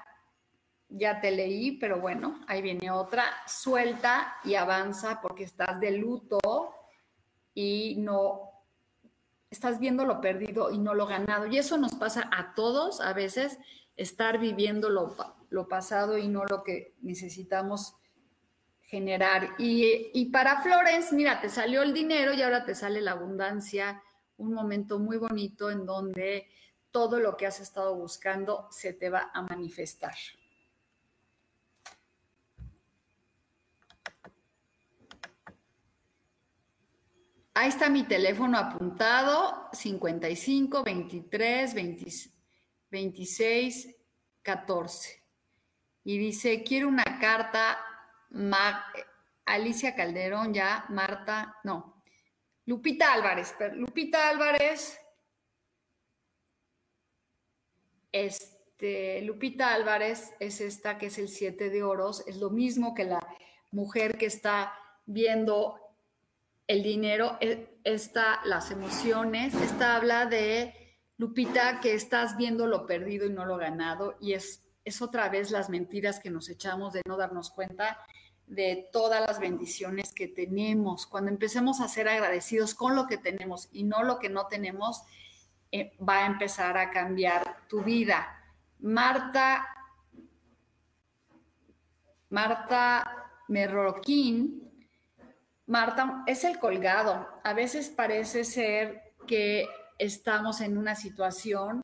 ya 0.89 1.19
te 1.19 1.31
leí, 1.31 1.71
pero 1.79 1.99
bueno, 1.99 2.39
ahí 2.47 2.61
viene 2.61 2.91
otra, 2.91 3.25
suelta 3.47 4.35
y 4.43 4.53
avanza 4.53 5.21
porque 5.21 5.43
estás 5.43 5.79
de 5.79 5.91
luto 5.91 6.39
y 7.55 7.95
no 7.97 8.51
estás 9.49 9.79
viendo 9.79 10.05
lo 10.05 10.21
perdido 10.21 10.69
y 10.69 10.77
no 10.77 10.93
lo 10.93 11.07
ganado. 11.07 11.47
Y 11.47 11.57
eso 11.57 11.77
nos 11.77 11.95
pasa 11.95 12.29
a 12.31 12.53
todos 12.53 13.01
a 13.01 13.13
veces, 13.13 13.57
estar 13.95 14.39
viviendo 14.39 14.89
lo, 14.89 15.15
lo 15.49 15.67
pasado 15.67 16.19
y 16.19 16.27
no 16.27 16.45
lo 16.45 16.63
que 16.63 16.93
necesitamos 17.01 17.95
generar. 18.83 19.49
Y, 19.57 20.11
y 20.13 20.25
para 20.25 20.61
Florence, 20.61 21.13
mira, 21.15 21.41
te 21.41 21.49
salió 21.49 21.81
el 21.81 21.93
dinero 21.93 22.33
y 22.33 22.43
ahora 22.43 22.65
te 22.65 22.75
sale 22.75 23.01
la 23.01 23.11
abundancia, 23.11 24.01
un 24.37 24.53
momento 24.53 24.99
muy 24.99 25.17
bonito 25.17 25.71
en 25.71 25.87
donde 25.87 26.47
todo 26.91 27.19
lo 27.19 27.37
que 27.37 27.45
has 27.45 27.59
estado 27.59 27.95
buscando 27.95 28.67
se 28.71 28.93
te 28.93 29.09
va 29.09 29.31
a 29.33 29.41
manifestar. 29.41 30.15
Ahí 37.53 37.69
está 37.69 37.89
mi 37.89 38.03
teléfono 38.03 38.57
apuntado, 38.57 39.67
55 39.73 40.83
23 40.83 41.73
26 42.89 43.95
14. 44.41 45.23
Y 46.05 46.17
dice, 46.17 46.63
quiero 46.63 46.87
una 46.87 47.19
carta, 47.19 47.77
Alicia 49.45 49.95
Calderón 49.95 50.53
ya, 50.53 50.85
Marta, 50.89 51.57
no, 51.63 52.01
Lupita 52.65 53.13
Álvarez, 53.13 53.55
Lupita 53.73 54.29
Álvarez, 54.29 54.98
este, 58.11 59.21
Lupita 59.21 59.73
Álvarez 59.73 60.33
es 60.39 60.61
esta 60.61 60.97
que 60.97 61.07
es 61.07 61.17
el 61.17 61.29
7 61.29 61.69
de 61.69 61.83
oros, 61.83 62.23
es 62.27 62.37
lo 62.37 62.49
mismo 62.49 62.93
que 62.93 63.03
la 63.05 63.19
mujer 63.71 64.17
que 64.17 64.25
está 64.25 64.73
viendo 65.05 65.79
el 66.67 66.83
dinero, 66.83 67.37
e, 67.41 67.79
está 67.83 68.41
las 68.45 68.71
emociones, 68.71 69.53
esta 69.55 69.95
habla 69.95 70.25
de 70.25 70.73
Lupita 71.17 71.79
que 71.81 71.93
estás 71.93 72.37
viendo 72.37 72.67
lo 72.67 72.85
perdido 72.85 73.25
y 73.25 73.31
no 73.31 73.45
lo 73.45 73.57
ganado 73.57 74.15
y 74.21 74.33
es, 74.33 74.63
es 74.85 75.01
otra 75.01 75.29
vez 75.29 75.51
las 75.51 75.69
mentiras 75.69 76.19
que 76.19 76.29
nos 76.29 76.47
echamos 76.49 76.93
de 76.93 77.01
no 77.05 77.17
darnos 77.17 77.49
cuenta 77.49 77.97
de 78.47 78.89
todas 78.91 79.21
las 79.21 79.39
bendiciones 79.39 80.11
que 80.13 80.27
tenemos. 80.27 81.05
Cuando 81.05 81.29
empecemos 81.29 81.81
a 81.81 81.87
ser 81.87 82.07
agradecidos 82.07 82.73
con 82.73 82.95
lo 82.95 83.05
que 83.05 83.17
tenemos 83.17 83.69
y 83.71 83.83
no 83.83 84.03
lo 84.03 84.17
que 84.17 84.29
no 84.29 84.47
tenemos, 84.47 85.03
eh, 85.71 85.91
va 85.97 86.23
a 86.23 86.25
empezar 86.25 86.77
a 86.77 86.89
cambiar 86.89 87.67
tu 87.67 87.83
vida. 87.83 88.27
Marta, 88.79 89.67
Marta 92.29 93.29
Merroquín 93.47 94.69
Marta, 95.69 96.23
es 96.25 96.43
el 96.45 96.57
colgado. 96.57 97.27
A 97.43 97.53
veces 97.53 97.89
parece 97.89 98.43
ser 98.43 99.13
que 99.27 99.67
estamos 99.99 100.61
en 100.61 100.79
una 100.79 100.95
situación 100.95 101.83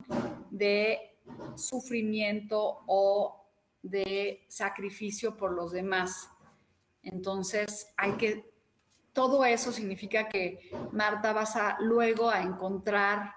de 0.50 1.20
sufrimiento 1.56 2.82
o 2.88 3.46
de 3.84 4.44
sacrificio 4.48 5.38
por 5.38 5.52
los 5.52 5.72
demás. 5.72 6.32
Entonces, 7.04 7.94
hay 7.96 8.14
que, 8.14 8.52
todo 9.14 9.46
eso 9.46 9.72
significa 9.72 10.30
que 10.30 10.72
Marta 10.92 11.32
vas 11.32 11.56
a 11.56 11.78
luego 11.80 12.32
a 12.32 12.42
encontrar 12.42 13.36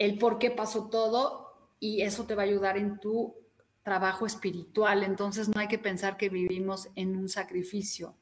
el 0.00 0.18
por 0.18 0.38
qué 0.38 0.50
pasó 0.50 0.88
todo 0.88 1.54
y 1.78 2.00
eso 2.00 2.24
te 2.24 2.34
va 2.34 2.42
a 2.42 2.46
ayudar 2.46 2.76
en 2.76 2.98
tu 2.98 3.36
trabajo 3.84 4.26
espiritual. 4.26 5.04
Entonces, 5.04 5.48
no 5.48 5.60
hay 5.60 5.68
que 5.68 5.78
pensar 5.78 6.16
que 6.16 6.28
vivimos 6.28 6.88
en 6.96 7.16
un 7.16 7.28
sacrificio 7.28 8.16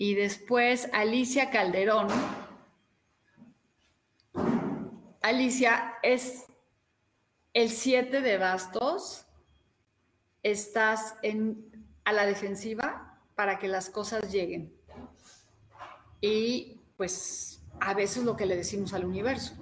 y 0.00 0.14
después 0.14 0.88
Alicia 0.94 1.50
Calderón. 1.50 2.08
Alicia, 5.20 5.92
es 6.02 6.46
el 7.52 7.68
7 7.68 8.22
de 8.22 8.38
bastos. 8.38 9.26
Estás 10.42 11.16
en, 11.22 11.86
a 12.04 12.14
la 12.14 12.24
defensiva 12.24 13.20
para 13.34 13.58
que 13.58 13.68
las 13.68 13.90
cosas 13.90 14.32
lleguen. 14.32 14.72
Y 16.22 16.80
pues 16.96 17.59
a 17.80 17.94
veces 17.94 18.24
lo 18.24 18.36
que 18.36 18.46
le 18.46 18.56
decimos 18.56 18.92
al 18.92 19.04
universo. 19.04 19.54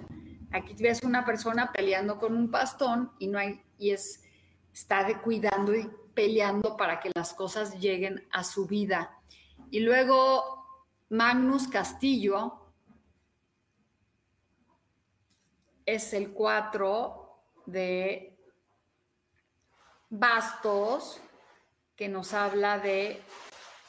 Aquí 0.51 0.73
ves 0.81 1.03
una 1.03 1.25
persona 1.25 1.71
peleando 1.71 2.19
con 2.19 2.35
un 2.35 2.49
pastón 2.49 3.11
y 3.19 3.27
no 3.27 3.39
hay, 3.39 3.61
y 3.77 3.91
es, 3.91 4.23
está 4.73 5.05
cuidando 5.21 5.75
y 5.75 5.89
peleando 6.13 6.75
para 6.75 6.99
que 6.99 7.11
las 7.15 7.33
cosas 7.33 7.79
lleguen 7.79 8.27
a 8.31 8.43
su 8.43 8.65
vida 8.65 9.19
y 9.71 9.81
luego 9.81 10.65
Magnus 11.09 11.67
Castillo 11.67 12.59
es 15.85 16.13
el 16.13 16.31
4 16.31 17.41
de 17.67 18.37
bastos 20.09 21.21
que 21.95 22.07
nos 22.07 22.33
habla 22.33 22.79
de 22.79 23.21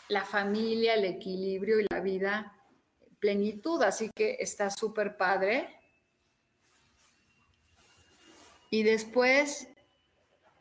la 0.09 0.25
familia, 0.25 0.95
el 0.95 1.05
equilibrio 1.05 1.81
y 1.81 1.87
la 1.91 2.01
vida 2.01 2.60
plenitud, 3.21 3.83
así 3.83 4.11
que 4.15 4.37
está 4.41 4.71
súper 4.71 5.17
padre. 5.17 5.77
Y 8.71 8.83
después, 8.83 9.69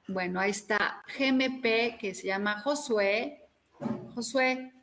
bueno, 0.08 0.40
ahí 0.40 0.52
está 0.52 1.04
GMP 1.18 1.98
que 1.98 2.14
se 2.14 2.28
llama 2.28 2.60
Josué. 2.60 3.48
Josué, 4.14 4.74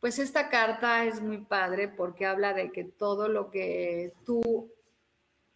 pues 0.00 0.18
esta 0.18 0.48
carta 0.48 1.04
es 1.04 1.20
muy 1.20 1.38
padre 1.38 1.88
porque 1.88 2.26
habla 2.26 2.52
de 2.52 2.70
que 2.70 2.84
todo 2.84 3.28
lo 3.28 3.50
que 3.50 4.12
tú, 4.24 4.70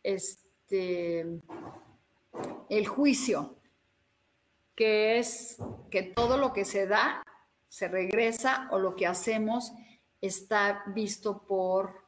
este, 0.03 1.27
el 2.71 2.87
juicio, 2.87 3.57
que 4.77 5.19
es 5.19 5.57
que 5.91 6.03
todo 6.03 6.37
lo 6.37 6.53
que 6.53 6.65
se 6.65 6.87
da 6.87 7.23
se 7.69 7.89
regresa 7.89 8.69
o 8.71 8.79
lo 8.79 8.95
que 8.95 9.07
hacemos 9.07 9.73
está 10.21 10.85
visto 10.89 11.39
por 11.39 12.05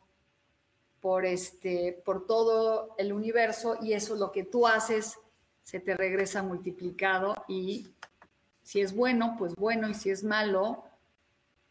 por 1.00 1.24
este 1.24 2.02
por 2.04 2.26
todo 2.26 2.94
el 2.98 3.12
universo 3.12 3.78
y 3.80 3.92
eso 3.92 4.14
es 4.14 4.20
lo 4.20 4.32
que 4.32 4.44
tú 4.44 4.66
haces 4.66 5.18
se 5.62 5.80
te 5.80 5.96
regresa 5.96 6.42
multiplicado 6.42 7.34
y 7.46 7.88
si 8.62 8.80
es 8.80 8.94
bueno 8.94 9.36
pues 9.38 9.54
bueno 9.54 9.88
y 9.88 9.94
si 9.94 10.10
es 10.10 10.24
malo 10.24 10.88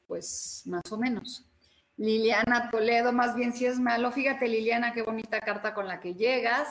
pues 0.07 0.63
más 0.65 0.83
o 0.91 0.97
menos. 0.97 1.45
Liliana 1.97 2.69
Toledo, 2.71 3.11
más 3.11 3.35
bien 3.35 3.53
si 3.53 3.65
es 3.65 3.79
malo. 3.79 4.11
Fíjate, 4.11 4.47
Liliana, 4.47 4.93
qué 4.93 5.01
bonita 5.01 5.39
carta 5.41 5.73
con 5.73 5.87
la 5.87 5.99
que 5.99 6.15
llegas. 6.15 6.69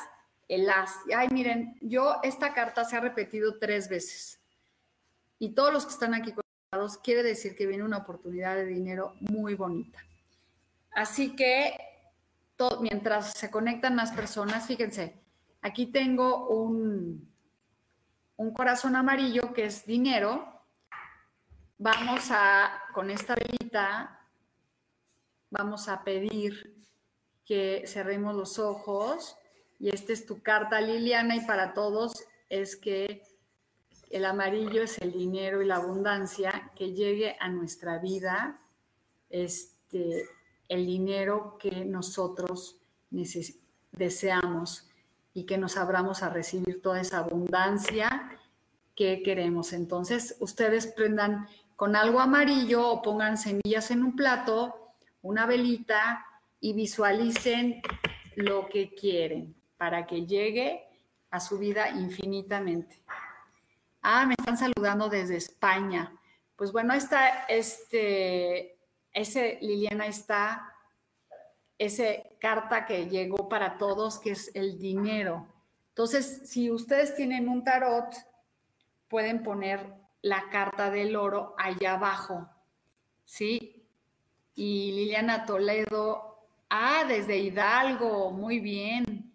El 0.49 0.69
as. 0.71 0.93
Ay, 1.15 1.29
miren, 1.31 1.77
yo 1.81 2.17
esta 2.23 2.55
carta 2.55 2.85
se 2.85 2.97
ha 2.97 3.01
repetido 3.01 3.59
tres 3.59 3.89
veces. 3.89 4.41
Y 5.39 5.51
todos 5.51 5.73
los 5.73 5.85
que 5.85 5.93
están 5.93 6.15
aquí 6.15 6.31
conectados, 6.31 6.46
quiere 7.03 7.23
decir 7.23 7.57
que 7.57 7.67
viene 7.67 7.85
una 7.85 7.99
oportunidad 7.99 8.57
de 8.57 8.67
dinero 8.67 9.15
muy 9.21 9.55
bonita. 9.55 10.05
Así 10.93 11.37
que 11.37 11.77
mientras 12.81 13.33
se 13.33 13.51
conectan 13.51 13.95
más 13.95 14.13
personas, 14.13 14.67
fíjense, 14.67 15.21
aquí 15.63 15.87
tengo 15.87 16.49
un, 16.49 17.31
un 18.37 18.53
corazón 18.53 18.97
amarillo 18.97 19.53
que 19.53 19.67
es 19.67 19.87
dinero. 19.87 20.63
Vamos 21.79 22.29
a, 22.31 22.83
con 22.95 23.11
esta 23.11 23.35
velita, 23.35 24.21
vamos 25.51 25.89
a 25.89 26.03
pedir 26.03 26.75
que 27.45 27.85
cerremos 27.87 28.35
los 28.35 28.59
ojos 28.59 29.37
y 29.79 29.91
esta 29.91 30.13
es 30.13 30.27
tu 30.27 30.43
carta 30.43 30.81
Liliana 30.81 31.37
y 31.37 31.41
para 31.47 31.75
todos 31.75 32.25
es 32.49 32.77
que 32.77 33.23
el 34.11 34.25
amarillo 34.25 34.83
es 34.83 34.99
el 34.99 35.13
dinero 35.13 35.63
y 35.63 35.67
la 35.67 35.77
abundancia 35.77 36.71
que 36.75 36.93
llegue 36.93 37.37
a 37.41 37.49
nuestra 37.49 37.99
vida 37.99 38.61
este 39.31 40.25
el 40.69 40.85
dinero 40.85 41.57
que 41.61 41.85
nosotros 41.85 42.77
deseamos 43.93 44.89
y 45.33 45.45
que 45.45 45.59
nos 45.59 45.77
abramos 45.77 46.23
a 46.23 46.31
recibir 46.31 46.83
toda 46.83 47.01
esa 47.01 47.19
abundancia 47.19 48.37
que 48.97 49.23
queremos. 49.23 49.73
Entonces, 49.73 50.37
ustedes 50.41 50.89
prendan 50.89 51.47
con 51.77 51.95
algo 51.95 52.21
amarillo 52.21 52.89
o 52.89 53.03
pongan 53.03 53.39
semillas 53.39 53.91
en 53.91 54.03
un 54.03 54.17
plato 54.17 54.87
una 55.23 55.47
velita 55.47 56.25
y 56.61 56.73
visualicen 56.73 57.83
lo 58.37 58.69
que 58.69 58.95
quieren 58.95 59.55
para 59.77 60.07
que 60.07 60.25
llegue 60.25 60.85
a 61.31 61.41
su 61.41 61.59
vida 61.59 61.91
infinitamente. 61.91 63.03
Ah, 64.09 64.25
me 64.25 64.35
están 64.39 64.57
saludando 64.57 65.09
desde 65.09 65.37
España. 65.37 66.13
Pues 66.55 66.71
bueno, 66.71 66.95
está 66.95 67.41
este, 67.49 68.79
ese 69.13 69.59
Liliana 69.61 70.07
está, 70.07 70.73
ese 71.77 72.37
carta 72.41 72.85
que 72.85 73.09
llegó 73.09 73.49
para 73.49 73.79
todos, 73.79 74.21
que 74.21 74.31
es 74.31 74.53
el 74.55 74.79
dinero. 74.79 75.49
Entonces, 75.89 76.43
si 76.45 76.71
ustedes 76.71 77.17
tienen 77.17 77.49
un 77.49 77.65
tarot, 77.65 78.15
pueden 79.09 79.43
poner 79.43 79.93
la 80.23 80.51
carta 80.51 80.89
del 80.89 81.17
oro 81.17 81.57
allá 81.59 81.95
abajo, 81.95 82.49
¿sí? 83.25 83.85
y 84.55 84.93
Liliana 84.93 85.45
Toledo. 85.47 86.47
Ah, 86.71 87.03
desde 87.09 87.39
Hidalgo, 87.39 88.31
muy 88.31 88.61
bien. 88.61 89.33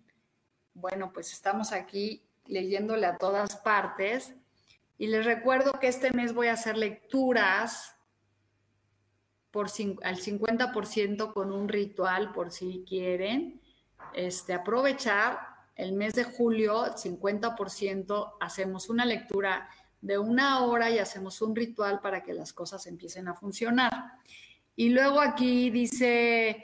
Bueno, 0.74 1.12
pues 1.12 1.34
estamos 1.34 1.74
aquí 1.74 2.24
leyéndole 2.48 3.06
a 3.06 3.18
todas 3.18 3.58
partes. 3.58 4.34
Y 5.02 5.08
les 5.08 5.26
recuerdo 5.26 5.80
que 5.80 5.88
este 5.88 6.12
mes 6.12 6.32
voy 6.32 6.46
a 6.46 6.54
hacer 6.54 6.78
lecturas 6.78 7.96
por 9.50 9.66
al 10.04 10.18
50% 10.20 11.34
con 11.34 11.52
un 11.52 11.70
ritual, 11.70 12.32
por 12.34 12.52
si 12.52 12.86
quieren. 12.88 13.60
Este, 14.14 14.54
aprovechar 14.54 15.40
el 15.74 15.94
mes 15.94 16.14
de 16.14 16.24
julio, 16.24 16.94
50%, 16.94 18.34
hacemos 18.40 18.92
una 18.92 19.04
lectura 19.04 19.68
de 20.02 20.20
una 20.20 20.64
hora 20.66 20.92
y 20.92 21.00
hacemos 21.00 21.42
un 21.42 21.56
ritual 21.56 22.00
para 22.00 22.22
que 22.22 22.34
las 22.36 22.54
cosas 22.54 22.86
empiecen 22.86 23.28
a 23.28 23.34
funcionar. 23.34 24.20
Y 24.76 24.90
luego 24.90 25.20
aquí 25.20 25.72
dice 25.72 26.64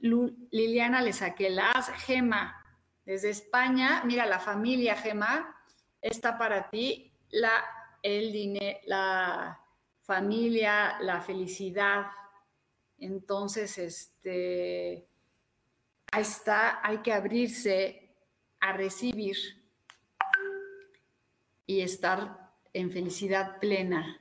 Liliana, 0.00 1.00
le 1.00 1.14
saqué 1.14 1.48
las 1.48 1.88
Gema, 1.88 2.62
desde 3.06 3.30
España, 3.30 4.02
mira, 4.04 4.26
la 4.26 4.38
familia 4.38 4.96
Gema 4.96 5.56
está 6.02 6.36
para 6.36 6.68
ti, 6.68 7.09
la, 7.30 7.64
el 8.02 8.32
dinero, 8.32 8.78
la 8.86 9.60
familia, 10.00 10.98
la 11.00 11.20
felicidad. 11.20 12.06
Entonces, 12.98 13.78
este, 13.78 15.08
ahí 16.12 16.22
está, 16.22 16.80
hay 16.86 16.98
que 16.98 17.12
abrirse 17.12 18.16
a 18.60 18.72
recibir 18.72 19.36
y 21.66 21.80
estar 21.80 22.52
en 22.72 22.90
felicidad 22.90 23.58
plena. 23.60 24.20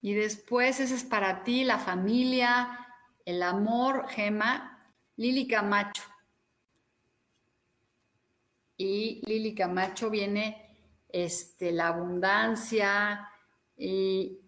Y 0.00 0.14
después 0.14 0.80
ese 0.80 0.94
es 0.94 1.04
para 1.04 1.44
ti, 1.44 1.64
la 1.64 1.78
familia, 1.78 2.88
el 3.24 3.42
amor, 3.42 4.08
Gema, 4.08 4.78
Lili 5.16 5.46
Camacho. 5.46 6.02
Y 8.76 9.20
Lili 9.26 9.54
Camacho 9.54 10.10
viene 10.10 10.76
este, 11.08 11.72
la 11.72 11.88
abundancia 11.88 13.28
y, 13.76 14.40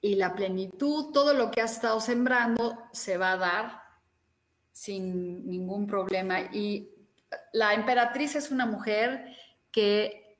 y 0.00 0.14
la 0.14 0.34
plenitud, 0.34 1.12
todo 1.12 1.34
lo 1.34 1.50
que 1.50 1.60
has 1.60 1.72
estado 1.72 2.00
sembrando 2.00 2.78
se 2.92 3.16
va 3.16 3.32
a 3.32 3.36
dar 3.36 3.82
sin 4.72 5.46
ningún 5.48 5.86
problema. 5.86 6.40
Y 6.52 6.90
la 7.52 7.74
emperatriz 7.74 8.34
es 8.36 8.50
una 8.50 8.66
mujer 8.66 9.36
que, 9.70 10.38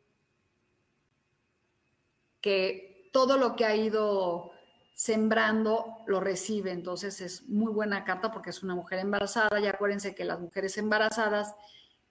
que 2.40 3.10
todo 3.12 3.36
lo 3.36 3.56
que 3.56 3.64
ha 3.64 3.76
ido 3.76 4.52
sembrando 4.94 6.04
lo 6.06 6.20
recibe. 6.20 6.72
Entonces 6.72 7.20
es 7.20 7.48
muy 7.48 7.72
buena 7.72 8.04
carta 8.04 8.30
porque 8.30 8.50
es 8.50 8.62
una 8.62 8.74
mujer 8.74 9.00
embarazada. 9.00 9.60
Y 9.60 9.66
acuérdense 9.66 10.14
que 10.14 10.24
las 10.24 10.40
mujeres 10.40 10.78
embarazadas 10.78 11.54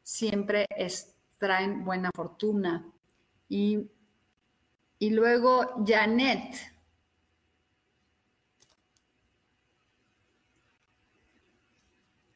siempre 0.10 0.66
traen 1.38 1.86
buena 1.86 2.10
fortuna. 2.16 2.92
Y, 3.48 3.88
y 4.98 5.12
luego 5.12 5.84
Janet. 5.86 6.56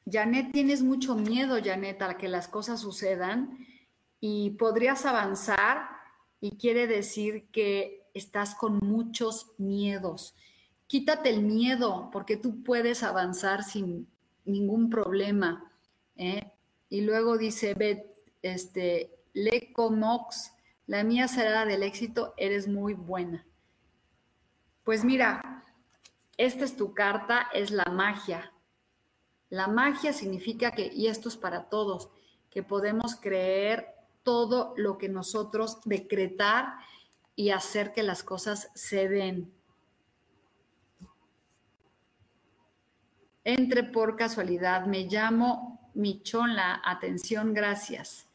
Janet, 0.10 0.52
tienes 0.52 0.84
mucho 0.84 1.16
miedo, 1.16 1.58
Janet, 1.64 2.00
a 2.04 2.16
que 2.16 2.28
las 2.28 2.48
cosas 2.48 2.80
sucedan 2.80 3.66
y 4.20 4.52
podrías 4.52 5.06
avanzar 5.06 5.90
y 6.40 6.58
quiere 6.58 6.86
decir 6.86 7.48
que 7.52 8.08
estás 8.14 8.54
con 8.54 8.78
muchos 8.84 9.52
miedos. 9.58 10.36
Quítate 10.86 11.32
el 11.32 11.42
miedo 11.42 12.10
porque 12.12 12.38
tú 12.38 12.62
puedes 12.62 13.02
avanzar 13.02 13.64
sin 13.64 14.08
ningún 14.46 14.92
problema. 14.92 15.72
¿eh? 16.16 16.53
Y 16.94 17.02
luego 17.02 17.40
dice 17.40 17.74
Beth, 17.74 18.06
este, 18.44 19.18
Lecomox, 19.34 20.54
la 20.86 21.04
mía 21.04 21.28
será 21.28 21.66
del 21.66 21.82
éxito, 21.82 22.36
eres 22.38 22.68
muy 22.68 22.94
buena. 22.94 23.48
Pues 24.84 25.04
mira, 25.04 25.66
esta 26.38 26.64
es 26.64 26.78
tu 26.78 26.94
carta, 26.94 27.48
es 27.52 27.72
la 27.72 27.86
magia. 27.86 28.54
La 29.50 29.68
magia 29.68 30.14
significa 30.14 30.70
que, 30.70 30.86
y 30.94 31.08
esto 31.08 31.30
es 31.30 31.36
para 31.36 31.68
todos, 31.68 32.12
que 32.52 32.62
podemos 32.62 33.16
creer 33.16 33.88
todo 34.22 34.76
lo 34.78 35.00
que 35.00 35.10
nosotros 35.10 35.80
decretar 35.86 36.76
y 37.36 37.50
hacer 37.50 37.94
que 37.94 38.04
las 38.04 38.22
cosas 38.22 38.70
se 38.76 39.10
den. 39.10 39.52
Entre 43.44 43.84
por 43.84 44.16
casualidad, 44.16 44.86
me 44.86 45.06
llamo 45.06 45.83
Michonla, 45.94 46.82
atención, 46.84 47.54
gracias. 47.54 48.28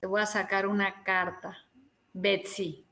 Te 0.00 0.06
voy 0.06 0.20
a 0.20 0.26
sacar 0.26 0.66
una 0.66 1.02
carta. 1.02 1.56
Betsy. 2.12 2.84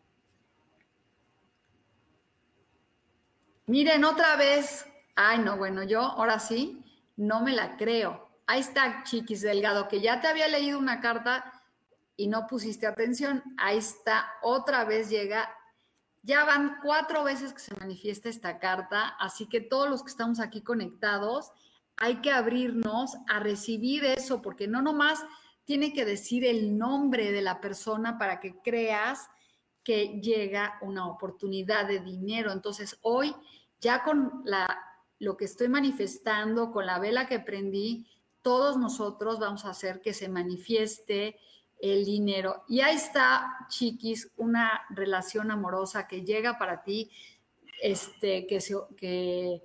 Miren 3.67 4.05
otra 4.05 4.37
vez. 4.37 4.87
Ay, 5.15 5.39
no, 5.39 5.57
bueno, 5.57 5.83
yo 5.83 6.01
ahora 6.01 6.39
sí, 6.39 6.85
no 7.17 7.41
me 7.41 7.53
la 7.53 7.77
creo. 7.77 8.31
Ahí 8.47 8.61
está, 8.61 9.03
Chiquis 9.05 9.43
Delgado, 9.43 9.89
que 9.89 10.01
ya 10.01 10.21
te 10.21 10.27
había 10.27 10.49
leído 10.49 10.79
una 10.79 11.01
carta 11.01 11.63
y 12.17 12.27
no 12.27 12.47
pusiste 12.47 12.87
atención, 12.87 13.43
ahí 13.57 13.79
está, 13.79 14.33
otra 14.43 14.85
vez 14.85 15.09
llega. 15.09 15.55
Ya 16.23 16.45
van 16.45 16.79
cuatro 16.83 17.25
veces 17.25 17.53
que 17.53 17.61
se 17.61 17.75
manifiesta 17.77 18.29
esta 18.29 18.59
carta, 18.59 19.09
así 19.19 19.49
que 19.49 19.61
todos 19.61 19.89
los 19.89 20.03
que 20.03 20.11
estamos 20.11 20.39
aquí 20.39 20.63
conectados, 20.63 21.51
hay 21.97 22.17
que 22.17 22.31
abrirnos 22.31 23.17
a 23.29 23.39
recibir 23.41 24.05
eso, 24.05 24.43
porque 24.43 24.67
no 24.67 24.83
nomás 24.83 25.21
tiene 25.65 25.93
que 25.93 26.05
decir 26.05 26.45
el 26.45 26.77
nombre 26.77 27.33
de 27.33 27.43
la 27.43 27.61
persona 27.61 28.19
para 28.19 28.41
que 28.41 28.57
creas 28.63 29.29
que 29.85 30.21
llega 30.21 30.79
una 30.83 31.07
oportunidad 31.07 31.87
de 31.87 32.01
dinero. 32.01 32.53
Entonces, 32.53 32.99
hoy 33.03 33.35
ya 33.81 34.03
con 34.03 34.43
la, 34.45 34.67
lo 35.19 35.37
que 35.37 35.45
estoy 35.45 35.69
manifestando, 35.69 36.73
con 36.73 36.87
la 36.87 36.99
vela 36.99 37.27
que 37.27 37.41
prendí, 37.41 38.07
todos 38.43 38.77
nosotros 38.77 39.39
vamos 39.39 39.65
a 39.65 39.71
hacer 39.71 40.01
que 40.01 40.15
se 40.15 40.29
manifieste 40.29 41.37
el 41.81 42.05
dinero. 42.05 42.65
Y 42.69 42.81
ahí 42.81 42.97
está, 42.97 43.67
chiquis, 43.69 44.31
una 44.37 44.83
relación 44.91 45.51
amorosa 45.51 46.07
que 46.07 46.23
llega 46.23 46.59
para 46.59 46.83
ti. 46.83 47.11
este, 47.83 48.47
que, 48.47 48.61
se, 48.61 48.77
que 48.97 49.63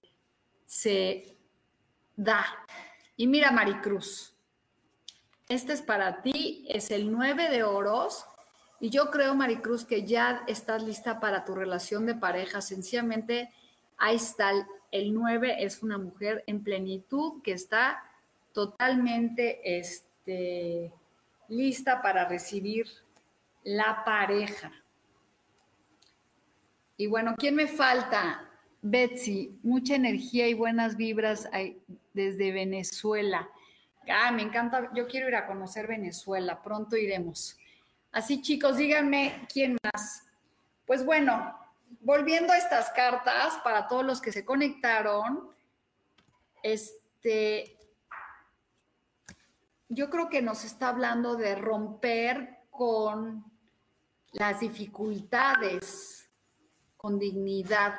se 0.66 1.37
da. 2.18 2.46
Y 3.16 3.28
mira, 3.28 3.52
Maricruz, 3.52 4.34
este 5.48 5.72
es 5.72 5.82
para 5.82 6.22
ti, 6.22 6.66
es 6.68 6.92
el 6.92 7.10
9 7.10 7.50
de 7.50 7.64
oros. 7.64 8.26
Y 8.82 8.90
yo 8.90 9.10
creo, 9.10 9.34
Maricruz, 9.34 9.86
que 9.86 10.04
ya 10.04 10.44
estás 10.48 10.84
lista 10.84 11.22
para 11.22 11.46
tu 11.46 11.56
relación 11.56 12.06
de 12.06 12.16
pareja. 12.16 12.60
Sencillamente, 12.62 13.54
ahí 13.98 14.18
está 14.18 14.52
el, 14.52 14.66
el 14.92 15.14
9, 15.14 15.64
es 15.64 15.82
una 15.82 15.98
mujer 15.98 16.44
en 16.48 16.64
plenitud 16.64 17.42
que 17.42 17.54
está 17.54 18.04
totalmente 18.52 19.80
este, 19.80 20.92
lista 21.48 22.02
para 22.02 22.28
recibir 22.28 22.88
la 23.64 24.04
pareja. 24.04 24.72
Y 26.98 27.08
bueno, 27.08 27.36
¿quién 27.38 27.56
me 27.56 27.68
falta? 27.68 28.47
Betsy, 28.90 29.60
mucha 29.64 29.96
energía 29.96 30.48
y 30.48 30.54
buenas 30.54 30.98
vibras 30.98 31.50
desde 32.14 32.52
Venezuela. 32.52 33.50
Ah, 34.10 34.32
me 34.32 34.42
encanta, 34.44 34.90
yo 34.94 35.08
quiero 35.08 35.28
ir 35.28 35.36
a 35.36 35.46
conocer 35.46 35.88
Venezuela, 35.88 36.62
pronto 36.62 36.96
iremos. 36.96 37.58
Así 38.12 38.42
chicos, 38.42 38.78
díganme 38.78 39.46
quién 39.52 39.78
más. 39.84 40.24
Pues 40.86 41.06
bueno, 41.06 41.58
volviendo 42.02 42.54
a 42.54 42.58
estas 42.58 42.90
cartas, 42.92 43.60
para 43.64 43.88
todos 43.88 44.06
los 44.06 44.22
que 44.22 44.32
se 44.32 44.46
conectaron, 44.46 45.50
este, 46.64 47.78
yo 49.90 50.10
creo 50.10 50.30
que 50.30 50.42
nos 50.42 50.64
está 50.64 50.90
hablando 50.90 51.36
de 51.36 51.56
romper 51.56 52.60
con 52.70 53.46
las 54.32 54.60
dificultades, 54.60 56.30
con 56.96 57.20
dignidad. 57.20 57.96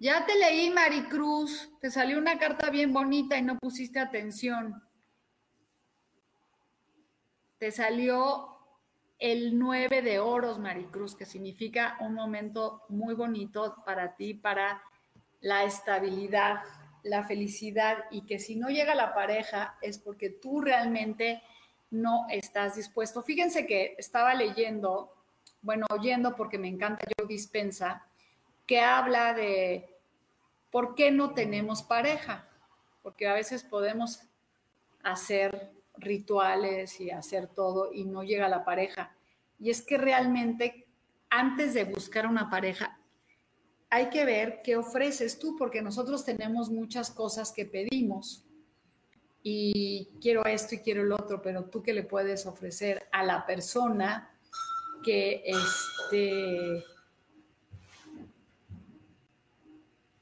Ya 0.00 0.26
te 0.26 0.34
leí, 0.36 0.70
Maricruz, 0.70 1.70
te 1.80 1.90
salió 1.90 2.18
una 2.18 2.38
carta 2.38 2.68
bien 2.70 2.92
bonita 2.92 3.38
y 3.38 3.42
no 3.42 3.58
pusiste 3.58 4.00
atención. 4.00 4.82
Te 7.58 7.70
salió 7.70 8.54
el 9.18 9.58
9 9.58 10.02
de 10.02 10.18
oros, 10.18 10.58
Maricruz, 10.58 11.14
que 11.14 11.24
significa 11.24 11.96
un 12.00 12.14
momento 12.14 12.82
muy 12.88 13.14
bonito 13.14 13.76
para 13.86 14.16
ti, 14.16 14.34
para 14.34 14.82
la 15.40 15.64
estabilidad, 15.64 16.62
la 17.04 17.22
felicidad 17.22 18.04
y 18.10 18.26
que 18.26 18.38
si 18.38 18.56
no 18.56 18.68
llega 18.68 18.94
la 18.94 19.14
pareja 19.14 19.78
es 19.80 19.98
porque 19.98 20.30
tú 20.30 20.60
realmente 20.60 21.42
no 21.90 22.26
estás 22.28 22.74
dispuesto. 22.74 23.22
Fíjense 23.22 23.66
que 23.66 23.94
estaba 23.98 24.34
leyendo, 24.34 25.14
bueno, 25.62 25.86
oyendo 25.90 26.34
porque 26.34 26.58
me 26.58 26.68
encanta 26.68 27.06
yo 27.16 27.26
dispensa, 27.26 28.06
que 28.66 28.80
habla 28.80 29.34
de 29.34 29.94
por 30.70 30.94
qué 30.94 31.10
no 31.10 31.34
tenemos 31.34 31.82
pareja, 31.82 32.48
porque 33.02 33.28
a 33.28 33.34
veces 33.34 33.62
podemos 33.62 34.20
hacer 35.02 35.72
rituales 35.96 37.00
y 37.00 37.10
hacer 37.10 37.46
todo 37.48 37.92
y 37.92 38.04
no 38.04 38.22
llega 38.22 38.48
la 38.48 38.64
pareja. 38.64 39.14
Y 39.58 39.70
es 39.70 39.82
que 39.82 39.98
realmente 39.98 40.86
antes 41.30 41.74
de 41.74 41.84
buscar 41.84 42.26
una 42.26 42.50
pareja 42.50 42.98
hay 43.90 44.08
que 44.10 44.24
ver 44.24 44.60
qué 44.64 44.76
ofreces 44.76 45.38
tú, 45.38 45.54
porque 45.56 45.80
nosotros 45.80 46.24
tenemos 46.24 46.68
muchas 46.68 47.10
cosas 47.10 47.52
que 47.52 47.64
pedimos 47.64 48.44
y 49.40 50.08
quiero 50.20 50.44
esto 50.46 50.74
y 50.74 50.78
quiero 50.78 51.02
el 51.02 51.12
otro, 51.12 51.40
pero 51.40 51.66
tú 51.66 51.82
qué 51.82 51.92
le 51.92 52.02
puedes 52.02 52.46
ofrecer 52.46 53.06
a 53.12 53.22
la 53.22 53.46
persona 53.46 54.36
que 55.04 55.44
este 55.44 56.82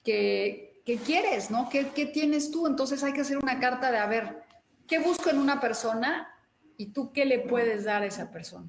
que, 0.03 0.83
quieres, 1.05 1.51
¿no? 1.51 1.69
¿Qué, 1.69 1.91
¿Qué 1.91 2.07
tienes 2.07 2.51
tú? 2.51 2.67
Entonces 2.67 3.03
hay 3.03 3.13
que 3.13 3.23
hacer 3.23 3.39
una 3.39 3.61
carta 3.61 3.91
de 3.91 3.99
a 3.99 4.07
ver, 4.07 4.43
¿qué 4.87 4.99
busco 4.99 5.31
en 5.31 5.39
una 5.39 5.61
persona 5.61 6.29
y 6.77 6.93
tú 6.93 7.13
qué 7.13 7.25
le 7.25 7.41
puedes 7.41 7.85
dar 7.85 8.03
a 8.03 8.07
esa 8.07 8.31
persona? 8.31 8.69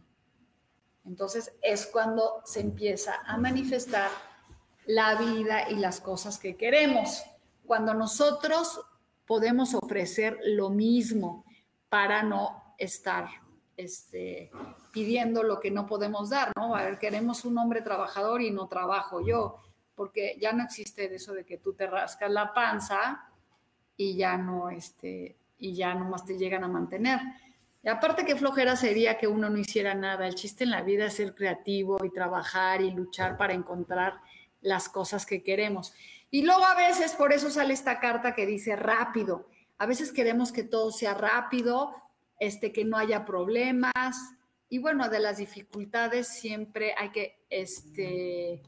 Entonces 1.06 1.54
es 1.62 1.88
cuando 1.88 2.42
se 2.46 2.62
empieza 2.62 3.16
a 3.26 3.38
manifestar 3.38 4.10
la 4.86 5.16
vida 5.16 5.70
y 5.70 5.76
las 5.76 6.00
cosas 6.00 6.38
que 6.38 6.56
queremos. 6.56 7.24
Cuando 7.66 7.94
nosotros 7.94 8.82
podemos 9.26 9.74
ofrecer 9.74 10.40
lo 10.46 10.70
mismo 10.70 11.46
para 11.90 12.24
no 12.24 12.76
estar 12.78 13.28
este, 13.78 14.52
pidiendo 14.92 15.44
lo 15.44 15.60
que 15.60 15.72
no 15.72 15.86
podemos 15.86 16.30
dar, 16.30 16.52
¿no? 16.56 16.76
A 16.76 16.84
ver, 16.84 17.00
queremos 17.00 17.46
un 17.46 17.58
hombre 17.58 17.82
trabajador 17.82 18.42
y 18.42 18.52
no 18.52 18.68
trabajo 18.68 19.22
yo, 19.26 19.60
porque 19.96 20.38
ya 20.40 20.54
no 20.54 20.64
existe 20.64 21.14
eso 21.14 21.34
de 21.34 21.46
que 21.46 21.58
tú 21.58 21.74
te 21.74 21.88
rascas 21.88 22.32
la 22.32 22.54
panza 22.54 23.30
y 23.96 24.16
ya 24.16 24.38
no, 24.38 24.70
este, 24.70 25.38
y 25.58 25.76
ya 25.76 25.94
nomás 25.94 26.26
te 26.26 26.38
llegan 26.38 26.64
a 26.64 26.68
mantener. 26.68 27.20
Y 27.84 27.90
aparte 27.90 28.26
que 28.26 28.36
flojera 28.36 28.76
sería 28.76 29.18
que 29.18 29.28
uno 29.28 29.50
no 29.50 29.58
hiciera 29.58 29.94
nada. 29.94 30.26
El 30.26 30.36
chiste 30.36 30.64
en 30.64 30.72
la 30.72 30.82
vida 30.82 31.06
es 31.06 31.16
ser 31.16 31.36
creativo 31.36 32.04
y 32.04 32.10
trabajar 32.12 32.82
y 32.82 32.92
luchar 32.92 33.38
para 33.38 33.54
encontrar 33.54 34.22
las 34.62 34.88
cosas 34.88 35.26
que 35.26 35.44
queremos. 35.44 35.94
Y 36.32 36.44
luego 36.44 36.66
a 36.66 36.76
veces, 36.76 37.14
por 37.14 37.34
eso 37.34 37.50
sale 37.50 37.74
esta 37.74 38.00
carta 38.00 38.34
que 38.34 38.46
dice 38.46 38.76
rápido. 38.76 39.48
A 39.78 39.86
veces 39.86 40.14
queremos 40.14 40.52
que 40.52 40.64
todo 40.64 40.92
sea 40.92 41.14
rápido, 41.14 41.92
este, 42.40 42.72
que 42.72 42.86
no 42.86 42.98
haya 42.98 43.26
problemas. 43.26 44.18
Y 44.70 44.80
bueno, 44.80 45.10
de 45.10 45.20
las 45.20 45.38
dificultades 45.38 46.28
siempre 46.28 46.96
hay 46.98 47.12
que, 47.12 47.46
este, 47.50 48.64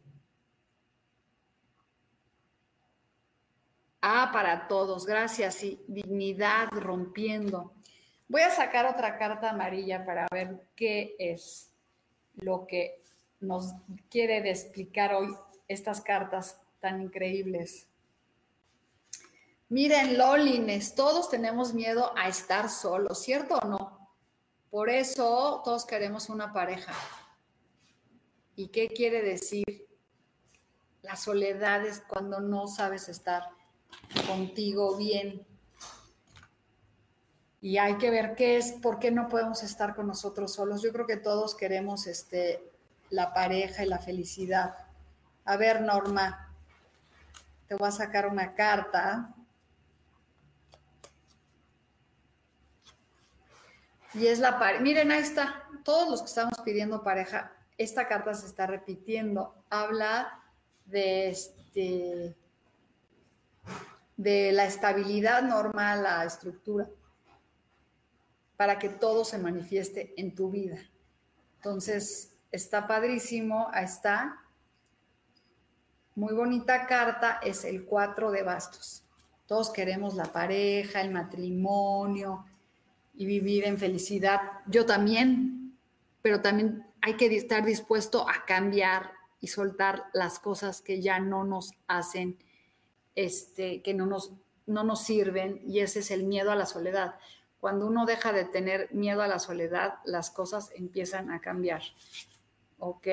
Ah, 4.07 4.29
para 4.31 4.67
todos, 4.67 5.07
gracias. 5.07 5.63
Y 5.63 5.81
dignidad 5.87 6.67
rompiendo. 6.69 7.73
Voy 8.27 8.43
a 8.43 8.51
sacar 8.51 8.85
otra 8.85 9.17
carta 9.17 9.49
amarilla 9.49 10.05
para 10.05 10.27
ver 10.31 10.67
qué 10.75 11.15
es 11.17 11.71
lo 12.35 12.67
que 12.67 13.01
nos 13.39 13.73
quiere 14.11 14.47
explicar 14.47 15.15
hoy 15.15 15.35
estas 15.67 16.01
cartas 16.01 16.61
tan 16.79 17.01
increíbles. 17.01 17.87
Miren, 19.69 20.19
Lolines, 20.19 20.93
todos 20.93 21.27
tenemos 21.31 21.73
miedo 21.73 22.13
a 22.15 22.27
estar 22.27 22.69
solos, 22.69 23.23
¿cierto 23.23 23.57
o 23.57 23.67
no? 23.67 24.07
Por 24.69 24.91
eso 24.91 25.63
todos 25.65 25.83
queremos 25.83 26.29
una 26.29 26.53
pareja. 26.53 26.93
¿Y 28.55 28.67
qué 28.67 28.87
quiere 28.87 29.23
decir? 29.23 29.87
La 31.01 31.15
soledad 31.15 31.83
es 31.83 32.03
cuando 32.07 32.39
no 32.39 32.67
sabes 32.67 33.09
estar 33.09 33.54
contigo 34.27 34.95
bien. 34.97 35.45
Y 37.61 37.77
hay 37.77 37.97
que 37.97 38.11
ver 38.11 38.35
qué 38.35 38.57
es, 38.57 38.73
por 38.73 38.99
qué 38.99 39.09
no 39.11 39.27
podemos 39.27 39.63
estar 39.63 39.95
con 39.95 40.07
nosotros 40.07 40.53
solos. 40.53 40.81
Yo 40.81 40.91
creo 40.91 41.07
que 41.07 41.17
todos 41.17 41.55
queremos 41.55 42.05
este, 42.05 42.71
la 43.09 43.33
pareja 43.33 43.83
y 43.83 43.87
la 43.87 43.97
felicidad. 43.97 44.75
A 45.45 45.57
ver, 45.57 45.81
Norma, 45.81 46.53
te 47.67 47.75
voy 47.75 47.87
a 47.87 47.91
sacar 47.91 48.27
una 48.27 48.53
carta. 48.53 49.33
Y 54.13 54.27
es 54.27 54.39
la 54.39 54.59
pareja. 54.59 54.81
Miren, 54.81 55.11
ahí 55.11 55.21
está. 55.21 55.63
Todos 55.83 56.09
los 56.09 56.21
que 56.21 56.27
estamos 56.27 56.59
pidiendo 56.63 57.03
pareja, 57.03 57.51
esta 57.77 58.07
carta 58.07 58.33
se 58.33 58.45
está 58.45 58.67
repitiendo. 58.67 59.55
Habla 59.69 60.43
de 60.85 61.29
este 61.29 62.35
de 64.17 64.51
la 64.51 64.65
estabilidad 64.65 65.41
normal, 65.43 66.03
la 66.03 66.23
estructura, 66.23 66.87
para 68.57 68.79
que 68.79 68.89
todo 68.89 69.25
se 69.25 69.37
manifieste 69.37 70.13
en 70.17 70.33
tu 70.33 70.49
vida. 70.49 70.77
Entonces, 71.57 72.33
está 72.51 72.87
padrísimo, 72.87 73.69
ahí 73.73 73.85
está. 73.85 74.41
Muy 76.15 76.33
bonita 76.33 76.87
carta 76.87 77.39
es 77.43 77.65
el 77.65 77.85
4 77.85 78.31
de 78.31 78.43
bastos. 78.43 79.03
Todos 79.47 79.69
queremos 79.69 80.15
la 80.15 80.25
pareja, 80.25 81.01
el 81.01 81.11
matrimonio 81.11 82.45
y 83.13 83.25
vivir 83.25 83.65
en 83.65 83.77
felicidad. 83.77 84.39
Yo 84.67 84.85
también, 84.85 85.77
pero 86.21 86.41
también 86.41 86.85
hay 87.01 87.15
que 87.17 87.27
estar 87.35 87.65
dispuesto 87.65 88.27
a 88.27 88.45
cambiar 88.45 89.11
y 89.39 89.47
soltar 89.47 90.05
las 90.13 90.39
cosas 90.39 90.81
que 90.81 91.01
ya 91.01 91.19
no 91.19 91.43
nos 91.43 91.71
hacen, 91.87 92.37
este, 93.15 93.81
que 93.81 93.93
no 93.93 94.05
nos, 94.05 94.33
no 94.65 94.83
nos 94.83 95.03
sirven 95.03 95.61
y 95.65 95.79
ese 95.79 95.99
es 95.99 96.11
el 96.11 96.23
miedo 96.23 96.51
a 96.51 96.55
la 96.55 96.65
soledad. 96.65 97.15
Cuando 97.59 97.87
uno 97.87 98.05
deja 98.05 98.31
de 98.31 98.45
tener 98.45 98.93
miedo 98.93 99.21
a 99.21 99.27
la 99.27 99.39
soledad, 99.39 99.95
las 100.05 100.29
cosas 100.29 100.71
empiezan 100.75 101.31
a 101.31 101.41
cambiar. 101.41 101.81
¿Ok? 102.77 103.07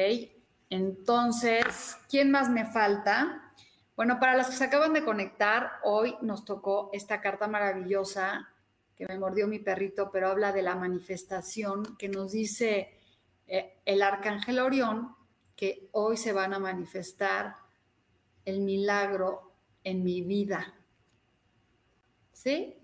Entonces, 0.69 1.97
¿quién 2.09 2.31
más 2.31 2.51
me 2.51 2.67
falta? 2.67 3.53
Bueno, 3.97 4.19
para 4.19 4.37
los 4.37 4.49
que 4.49 4.57
se 4.57 4.65
acaban 4.65 4.93
de 4.93 5.05
conectar, 5.05 5.73
hoy 5.85 6.17
nos 6.23 6.45
tocó 6.45 6.91
esta 6.93 7.21
carta 7.21 7.47
maravillosa 7.47 8.49
que 8.97 9.07
me 9.07 9.19
mordió 9.19 9.47
mi 9.47 9.59
perrito, 9.59 10.11
pero 10.11 10.29
habla 10.29 10.53
de 10.53 10.63
la 10.63 10.75
manifestación 10.75 11.97
que 11.97 12.09
nos 12.09 12.33
dice 12.33 12.99
eh, 13.47 13.81
el 13.85 14.03
arcángel 14.03 14.61
Orión 14.61 15.15
que 15.57 15.89
hoy 15.93 16.17
se 16.17 16.33
van 16.33 16.55
a 16.55 16.59
manifestar 16.59 17.57
el 18.45 18.61
milagro 18.61 19.52
en 19.85 20.05
mi 20.05 20.23
vida. 20.23 20.75
¿Sí? 22.33 22.77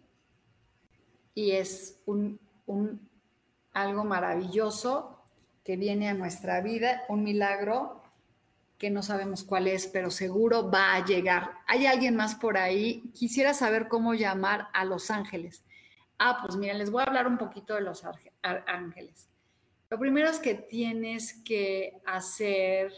Y 1.34 1.52
es 1.52 2.00
un, 2.06 2.40
algo 3.72 4.04
maravilloso 4.04 5.22
que 5.64 5.76
viene 5.76 6.08
a 6.08 6.14
nuestra 6.14 6.60
vida, 6.60 7.02
un 7.08 7.22
milagro 7.22 8.02
que 8.78 8.90
no 8.90 9.02
sabemos 9.02 9.42
cuál 9.42 9.66
es, 9.66 9.86
pero 9.88 10.10
seguro 10.10 10.70
va 10.70 10.94
a 10.94 11.04
llegar. 11.04 11.50
¿Hay 11.66 11.86
alguien 11.86 12.14
más 12.14 12.36
por 12.36 12.56
ahí? 12.56 13.10
Quisiera 13.12 13.52
saber 13.52 13.88
cómo 13.88 14.14
llamar 14.14 14.68
a 14.72 14.84
los 14.84 15.10
ángeles. 15.10 15.64
Ah, 16.18 16.38
pues 16.42 16.56
mira, 16.56 16.74
les 16.74 16.90
voy 16.90 17.02
a 17.02 17.06
hablar 17.06 17.26
un 17.26 17.38
poquito 17.38 17.74
de 17.74 17.80
los 17.80 18.04
ángeles. 18.42 19.28
Lo 19.90 19.98
primero 19.98 20.28
es 20.28 20.38
que 20.38 20.54
tienes 20.54 21.34
que 21.44 22.00
hacer, 22.04 22.92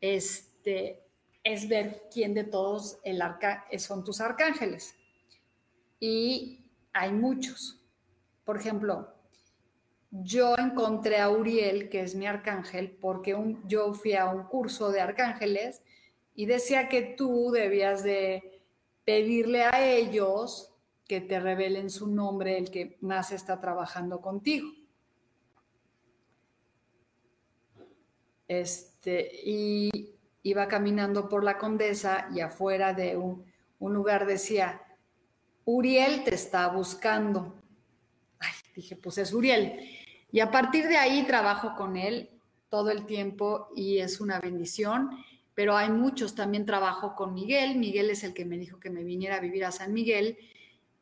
este, 0.00 1.03
es 1.44 1.68
ver 1.68 2.08
quién 2.10 2.32
de 2.34 2.44
todos 2.44 2.98
el 3.04 3.20
arca 3.20 3.66
son 3.78 4.02
tus 4.02 4.20
arcángeles. 4.20 4.96
Y 6.00 6.70
hay 6.92 7.12
muchos. 7.12 7.80
Por 8.44 8.56
ejemplo, 8.56 9.14
yo 10.10 10.56
encontré 10.56 11.20
a 11.20 11.28
Uriel, 11.28 11.90
que 11.90 12.00
es 12.00 12.14
mi 12.14 12.26
arcángel, 12.26 12.90
porque 12.90 13.36
yo 13.66 13.92
fui 13.92 14.14
a 14.14 14.26
un 14.26 14.44
curso 14.44 14.90
de 14.90 15.00
arcángeles 15.00 15.82
y 16.34 16.46
decía 16.46 16.88
que 16.88 17.02
tú 17.02 17.50
debías 17.50 18.02
de 18.02 18.62
pedirle 19.04 19.64
a 19.64 19.86
ellos 19.86 20.72
que 21.06 21.20
te 21.20 21.38
revelen 21.38 21.90
su 21.90 22.08
nombre, 22.08 22.56
el 22.56 22.70
que 22.70 22.96
más 23.00 23.32
está 23.32 23.60
trabajando 23.60 24.20
contigo. 24.20 24.68
Este, 28.48 29.30
y 29.44 30.13
iba 30.44 30.68
caminando 30.68 31.28
por 31.28 31.42
la 31.42 31.58
condesa 31.58 32.28
y 32.32 32.40
afuera 32.40 32.92
de 32.92 33.16
un, 33.16 33.44
un 33.80 33.92
lugar 33.94 34.26
decía, 34.26 34.82
Uriel 35.64 36.22
te 36.22 36.34
está 36.34 36.68
buscando. 36.68 37.60
Ay, 38.38 38.52
dije, 38.76 38.94
pues 38.94 39.18
es 39.18 39.32
Uriel. 39.32 39.80
Y 40.30 40.40
a 40.40 40.50
partir 40.50 40.86
de 40.86 40.98
ahí 40.98 41.24
trabajo 41.24 41.74
con 41.76 41.96
él 41.96 42.30
todo 42.68 42.90
el 42.90 43.06
tiempo 43.06 43.68
y 43.74 43.98
es 43.98 44.20
una 44.20 44.38
bendición, 44.38 45.10
pero 45.54 45.76
hay 45.76 45.90
muchos, 45.90 46.34
también 46.34 46.66
trabajo 46.66 47.14
con 47.14 47.32
Miguel, 47.32 47.76
Miguel 47.76 48.10
es 48.10 48.22
el 48.24 48.34
que 48.34 48.44
me 48.44 48.58
dijo 48.58 48.78
que 48.78 48.90
me 48.90 49.04
viniera 49.04 49.36
a 49.36 49.40
vivir 49.40 49.64
a 49.64 49.72
San 49.72 49.92
Miguel 49.92 50.36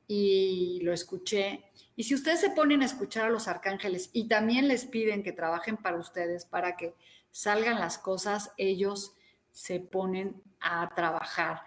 y 0.07 0.81
lo 0.83 0.93
escuché. 0.93 1.65
Y 1.97 2.05
si 2.05 2.15
ustedes 2.15 2.41
se 2.41 2.51
ponen 2.51 2.83
a 2.83 2.87
escuchar 2.87 3.27
a 3.27 3.31
los 3.31 3.49
arcángeles 3.49 4.11
y 4.13 4.29
también 4.29 4.69
les 4.69 4.85
piden 4.85 5.23
que 5.23 5.33
trabajen 5.33 5.79
para 5.79 5.99
ustedes, 5.99 6.45
para 6.45 6.77
que 6.77 6.95
salgan 7.31 7.81
las 7.81 7.99
cosas, 7.99 8.53
ellos 8.57 9.15
se 9.53 9.81
ponen 9.81 10.43
a 10.61 10.89
trabajar. 10.95 11.63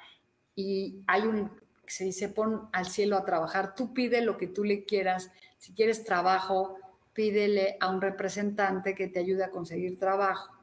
Y 0.56 1.04
hay 1.08 1.24
un, 1.24 1.52
se 1.88 2.06
dice, 2.06 2.30
pon 2.30 2.70
al 2.74 2.86
cielo 2.88 3.18
a 3.18 3.26
trabajar, 3.26 3.76
tú 3.76 3.94
pide 3.94 4.22
lo 4.22 4.38
que 4.38 4.48
tú 4.48 4.64
le 4.64 4.86
quieras, 4.86 5.32
si 5.58 5.74
quieres 5.74 6.04
trabajo, 6.04 6.78
pídele 7.14 7.78
a 7.80 7.90
un 7.90 8.02
representante 8.02 8.94
que 8.94 9.08
te 9.08 9.20
ayude 9.20 9.44
a 9.44 9.52
conseguir 9.52 9.98
trabajo. 9.98 10.54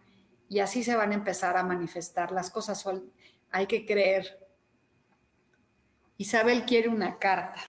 Y 0.48 0.60
así 0.60 0.84
se 0.84 0.94
van 0.94 1.12
a 1.12 1.14
empezar 1.14 1.56
a 1.56 1.62
manifestar 1.62 2.30
las 2.30 2.50
cosas. 2.50 2.84
Hay 3.50 3.66
que 3.66 3.86
creer. 3.86 4.38
Isabel 6.18 6.64
quiere 6.66 6.88
una 6.88 7.18
carta. 7.18 7.60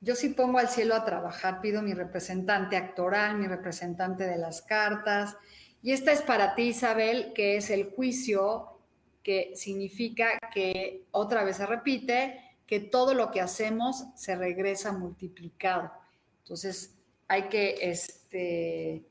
Yo 0.00 0.16
sí 0.16 0.30
pongo 0.30 0.58
al 0.58 0.68
cielo 0.68 0.96
a 0.96 1.04
trabajar, 1.04 1.60
pido 1.60 1.80
mi 1.80 1.94
representante 1.94 2.76
actoral, 2.76 3.38
mi 3.38 3.46
representante 3.46 4.24
de 4.24 4.36
las 4.36 4.62
cartas. 4.62 5.36
Y 5.82 5.90
esta 5.92 6.12
es 6.12 6.22
para 6.22 6.54
ti, 6.54 6.68
Isabel, 6.68 7.32
que 7.34 7.56
es 7.56 7.68
el 7.70 7.90
juicio, 7.90 8.78
que 9.22 9.52
significa 9.56 10.38
que 10.54 11.06
otra 11.10 11.42
vez 11.42 11.56
se 11.56 11.66
repite, 11.66 12.56
que 12.66 12.78
todo 12.80 13.14
lo 13.14 13.30
que 13.30 13.40
hacemos 13.40 14.04
se 14.14 14.36
regresa 14.36 14.92
multiplicado. 14.92 15.90
Entonces, 16.38 16.94
hay 17.26 17.48
que 17.48 17.76
este, 17.80 19.04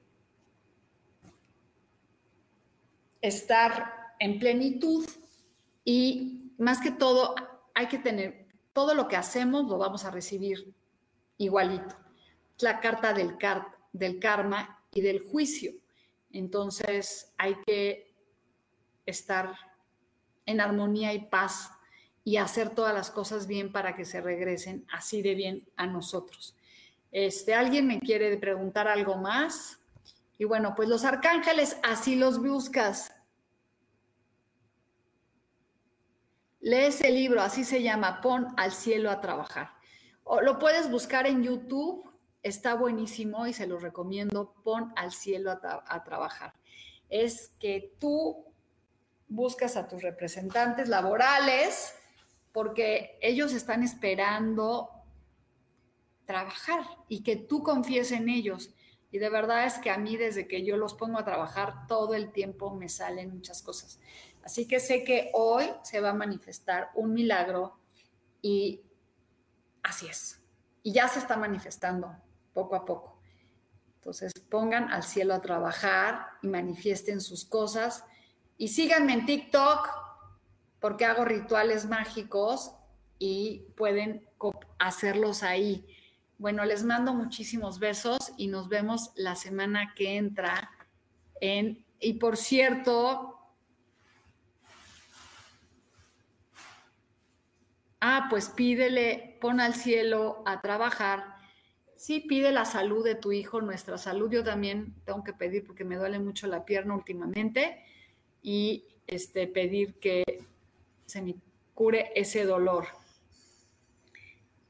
estar 3.22 4.14
en 4.20 4.40
plenitud 4.40 5.06
y 5.84 6.54
más 6.58 6.80
que 6.80 6.92
todo, 6.92 7.36
hay 7.74 7.88
que 7.88 7.98
tener, 7.98 8.48
todo 8.74 8.94
lo 8.94 9.08
que 9.08 9.18
hacemos 9.18 9.68
lo 9.68 9.78
vamos 9.78 10.06
a 10.06 10.12
recibir 10.12 10.74
igualito. 11.38 11.96
La 12.60 12.80
carta 12.80 13.14
del, 13.14 13.38
del 13.92 14.20
karma 14.20 14.86
y 14.94 15.02
del 15.02 15.20
juicio. 15.20 15.81
Entonces, 16.34 17.34
hay 17.38 17.56
que 17.66 18.14
estar 19.06 19.56
en 20.46 20.62
armonía 20.62 21.14
y 21.14 21.26
paz 21.26 21.72
y 22.24 22.38
hacer 22.38 22.70
todas 22.70 22.94
las 22.94 23.12
cosas 23.12 23.48
bien 23.48 23.72
para 23.72 23.96
que 23.96 24.06
se 24.06 24.22
regresen 24.22 24.86
así 24.92 25.22
de 25.22 25.36
bien 25.36 25.68
a 25.76 25.88
nosotros. 25.88 26.56
Este, 27.12 27.54
¿Alguien 27.54 27.88
me 27.88 28.00
quiere 28.00 28.38
preguntar 28.38 28.88
algo 28.88 29.18
más? 29.18 29.80
Y 30.38 30.46
bueno, 30.46 30.74
pues 30.76 30.88
los 30.88 31.04
arcángeles 31.04 31.78
así 31.84 32.16
los 32.16 32.40
buscas. 32.40 33.14
Lee 36.60 36.86
ese 36.86 37.10
libro, 37.12 37.42
así 37.42 37.64
se 37.64 37.82
llama, 37.82 38.22
Pon 38.22 38.48
al 38.56 38.72
cielo 38.72 39.10
a 39.10 39.20
trabajar. 39.20 39.72
O 40.24 40.42
lo 40.42 40.60
puedes 40.60 40.90
buscar 40.90 41.26
en 41.26 41.44
YouTube, 41.44 42.11
está 42.44 42.74
buenísimo 42.74 43.48
y 43.48 43.54
se 43.54 43.68
lo 43.68 43.80
recomiendo, 43.80 44.54
Pon 44.64 44.94
al 44.96 45.12
cielo 45.12 45.52
a 45.52 46.04
trabajar. 46.04 46.54
Es 47.10 47.54
que 47.60 47.94
tú 48.00 48.46
buscas 49.28 49.78
a 49.78 49.88
tus 49.88 50.02
representantes 50.02 50.90
laborales 50.90 51.94
porque 52.52 53.18
ellos 53.22 53.54
están 53.54 53.84
esperando 53.84 54.90
trabajar 56.26 56.84
y 57.08 57.24
que 57.24 57.36
tú 57.36 57.64
confíes 57.64 58.12
en 58.12 58.30
ellos. 58.30 58.72
Y 59.12 59.20
de 59.20 59.30
verdad 59.30 59.66
es 59.66 59.78
que 59.80 59.90
a 59.90 59.98
mí 59.98 60.18
desde 60.18 60.48
que 60.48 60.64
yo 60.64 60.78
los 60.78 60.94
pongo 60.94 61.20
a 61.20 61.26
trabajar 61.26 61.88
todo 61.88 62.14
el 62.14 62.32
tiempo 62.32 62.74
me 62.74 62.90
salen 62.90 63.34
muchas 63.34 63.62
cosas. 63.62 64.00
Así 64.44 64.68
que 64.68 64.80
sé 64.80 65.04
que 65.04 65.30
hoy 65.34 65.70
se 65.84 66.00
va 66.00 66.10
a 66.10 66.14
manifestar 66.14 66.90
un 66.96 67.14
milagro 67.14 67.78
y 68.42 68.82
así 69.84 70.08
es. 70.08 70.42
Y 70.84 70.94
ya 70.94 71.08
se 71.08 71.20
está 71.20 71.38
manifestando 71.38 72.16
poco 72.54 72.76
a 72.76 72.86
poco. 72.86 73.22
Entonces 73.96 74.34
pongan 74.50 74.92
al 74.92 75.04
cielo 75.04 75.34
a 75.34 75.42
trabajar 75.42 76.26
y 76.42 76.48
manifiesten 76.48 77.22
sus 77.22 77.46
cosas. 77.46 78.04
Y 78.58 78.70
síganme 78.70 79.14
en 79.14 79.26
TikTok 79.26 79.90
porque 80.80 81.06
hago 81.06 81.24
rituales 81.24 81.86
mágicos 81.86 82.74
y 83.20 83.60
pueden 83.78 84.28
hacerlos 84.80 85.44
ahí. 85.44 85.86
Bueno, 86.40 86.66
les 86.66 86.84
mando 86.84 87.14
muchísimos 87.14 87.78
besos 87.78 88.34
y 88.38 88.48
nos 88.48 88.68
vemos 88.68 89.12
la 89.16 89.36
semana 89.36 89.94
que 89.96 90.18
entra. 90.18 90.72
En, 91.40 91.86
y 92.00 92.14
por 92.14 92.36
cierto, 92.36 93.40
ah, 98.00 98.26
pues 98.32 98.50
pídele, 98.50 99.38
pon 99.40 99.60
al 99.60 99.76
cielo 99.76 100.42
a 100.48 100.60
trabajar. 100.62 101.41
Sí, 102.02 102.20
pide 102.20 102.52
la 102.52 102.66
salud 102.66 103.04
de 103.06 103.14
tu 103.14 103.32
hijo, 103.32 103.62
nuestra 103.62 103.96
salud. 103.96 104.32
Yo 104.32 104.44
también 104.44 104.96
tengo 105.06 105.24
que 105.24 105.34
pedir 105.34 105.64
porque 105.64 105.84
me 105.84 105.98
duele 105.98 106.18
mucho 106.18 106.48
la 106.48 106.66
pierna 106.66 106.96
últimamente 106.96 107.86
y 108.42 108.86
este, 109.06 109.46
pedir 109.46 109.94
que 110.00 110.24
se 111.06 111.22
me 111.22 111.36
cure 111.76 112.12
ese 112.16 112.44
dolor. 112.44 112.88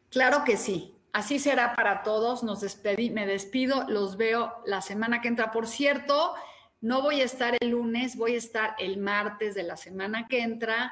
Claro 0.09 0.43
que 0.43 0.57
sí. 0.57 0.93
Así 1.13 1.39
será 1.39 1.73
para 1.73 2.03
todos. 2.03 2.43
Nos 2.43 2.59
despedí, 2.59 3.11
me 3.11 3.25
despido. 3.25 3.85
Los 3.87 4.17
veo 4.17 4.51
la 4.65 4.81
semana 4.81 5.21
que 5.21 5.29
entra. 5.29 5.51
Por 5.51 5.67
cierto, 5.67 6.33
no 6.81 7.01
voy 7.01 7.21
a 7.21 7.23
estar 7.23 7.55
el 7.61 7.69
lunes, 7.69 8.17
voy 8.17 8.35
a 8.35 8.39
estar 8.39 8.75
el 8.77 8.97
martes 8.97 9.55
de 9.55 9.63
la 9.63 9.77
semana 9.77 10.27
que 10.27 10.41
entra, 10.41 10.91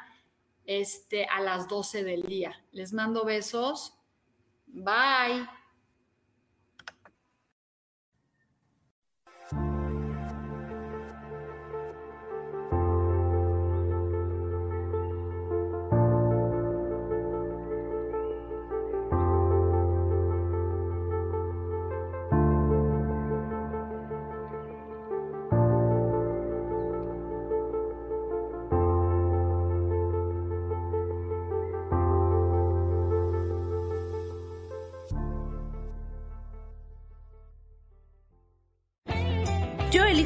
este, 0.66 1.26
a 1.26 1.42
las 1.42 1.68
12 1.68 2.06
del 2.06 2.22
día. 2.22 2.64
Les 2.72 2.94
mando 2.94 3.26
besos. 3.26 3.94
Bye. 4.68 5.59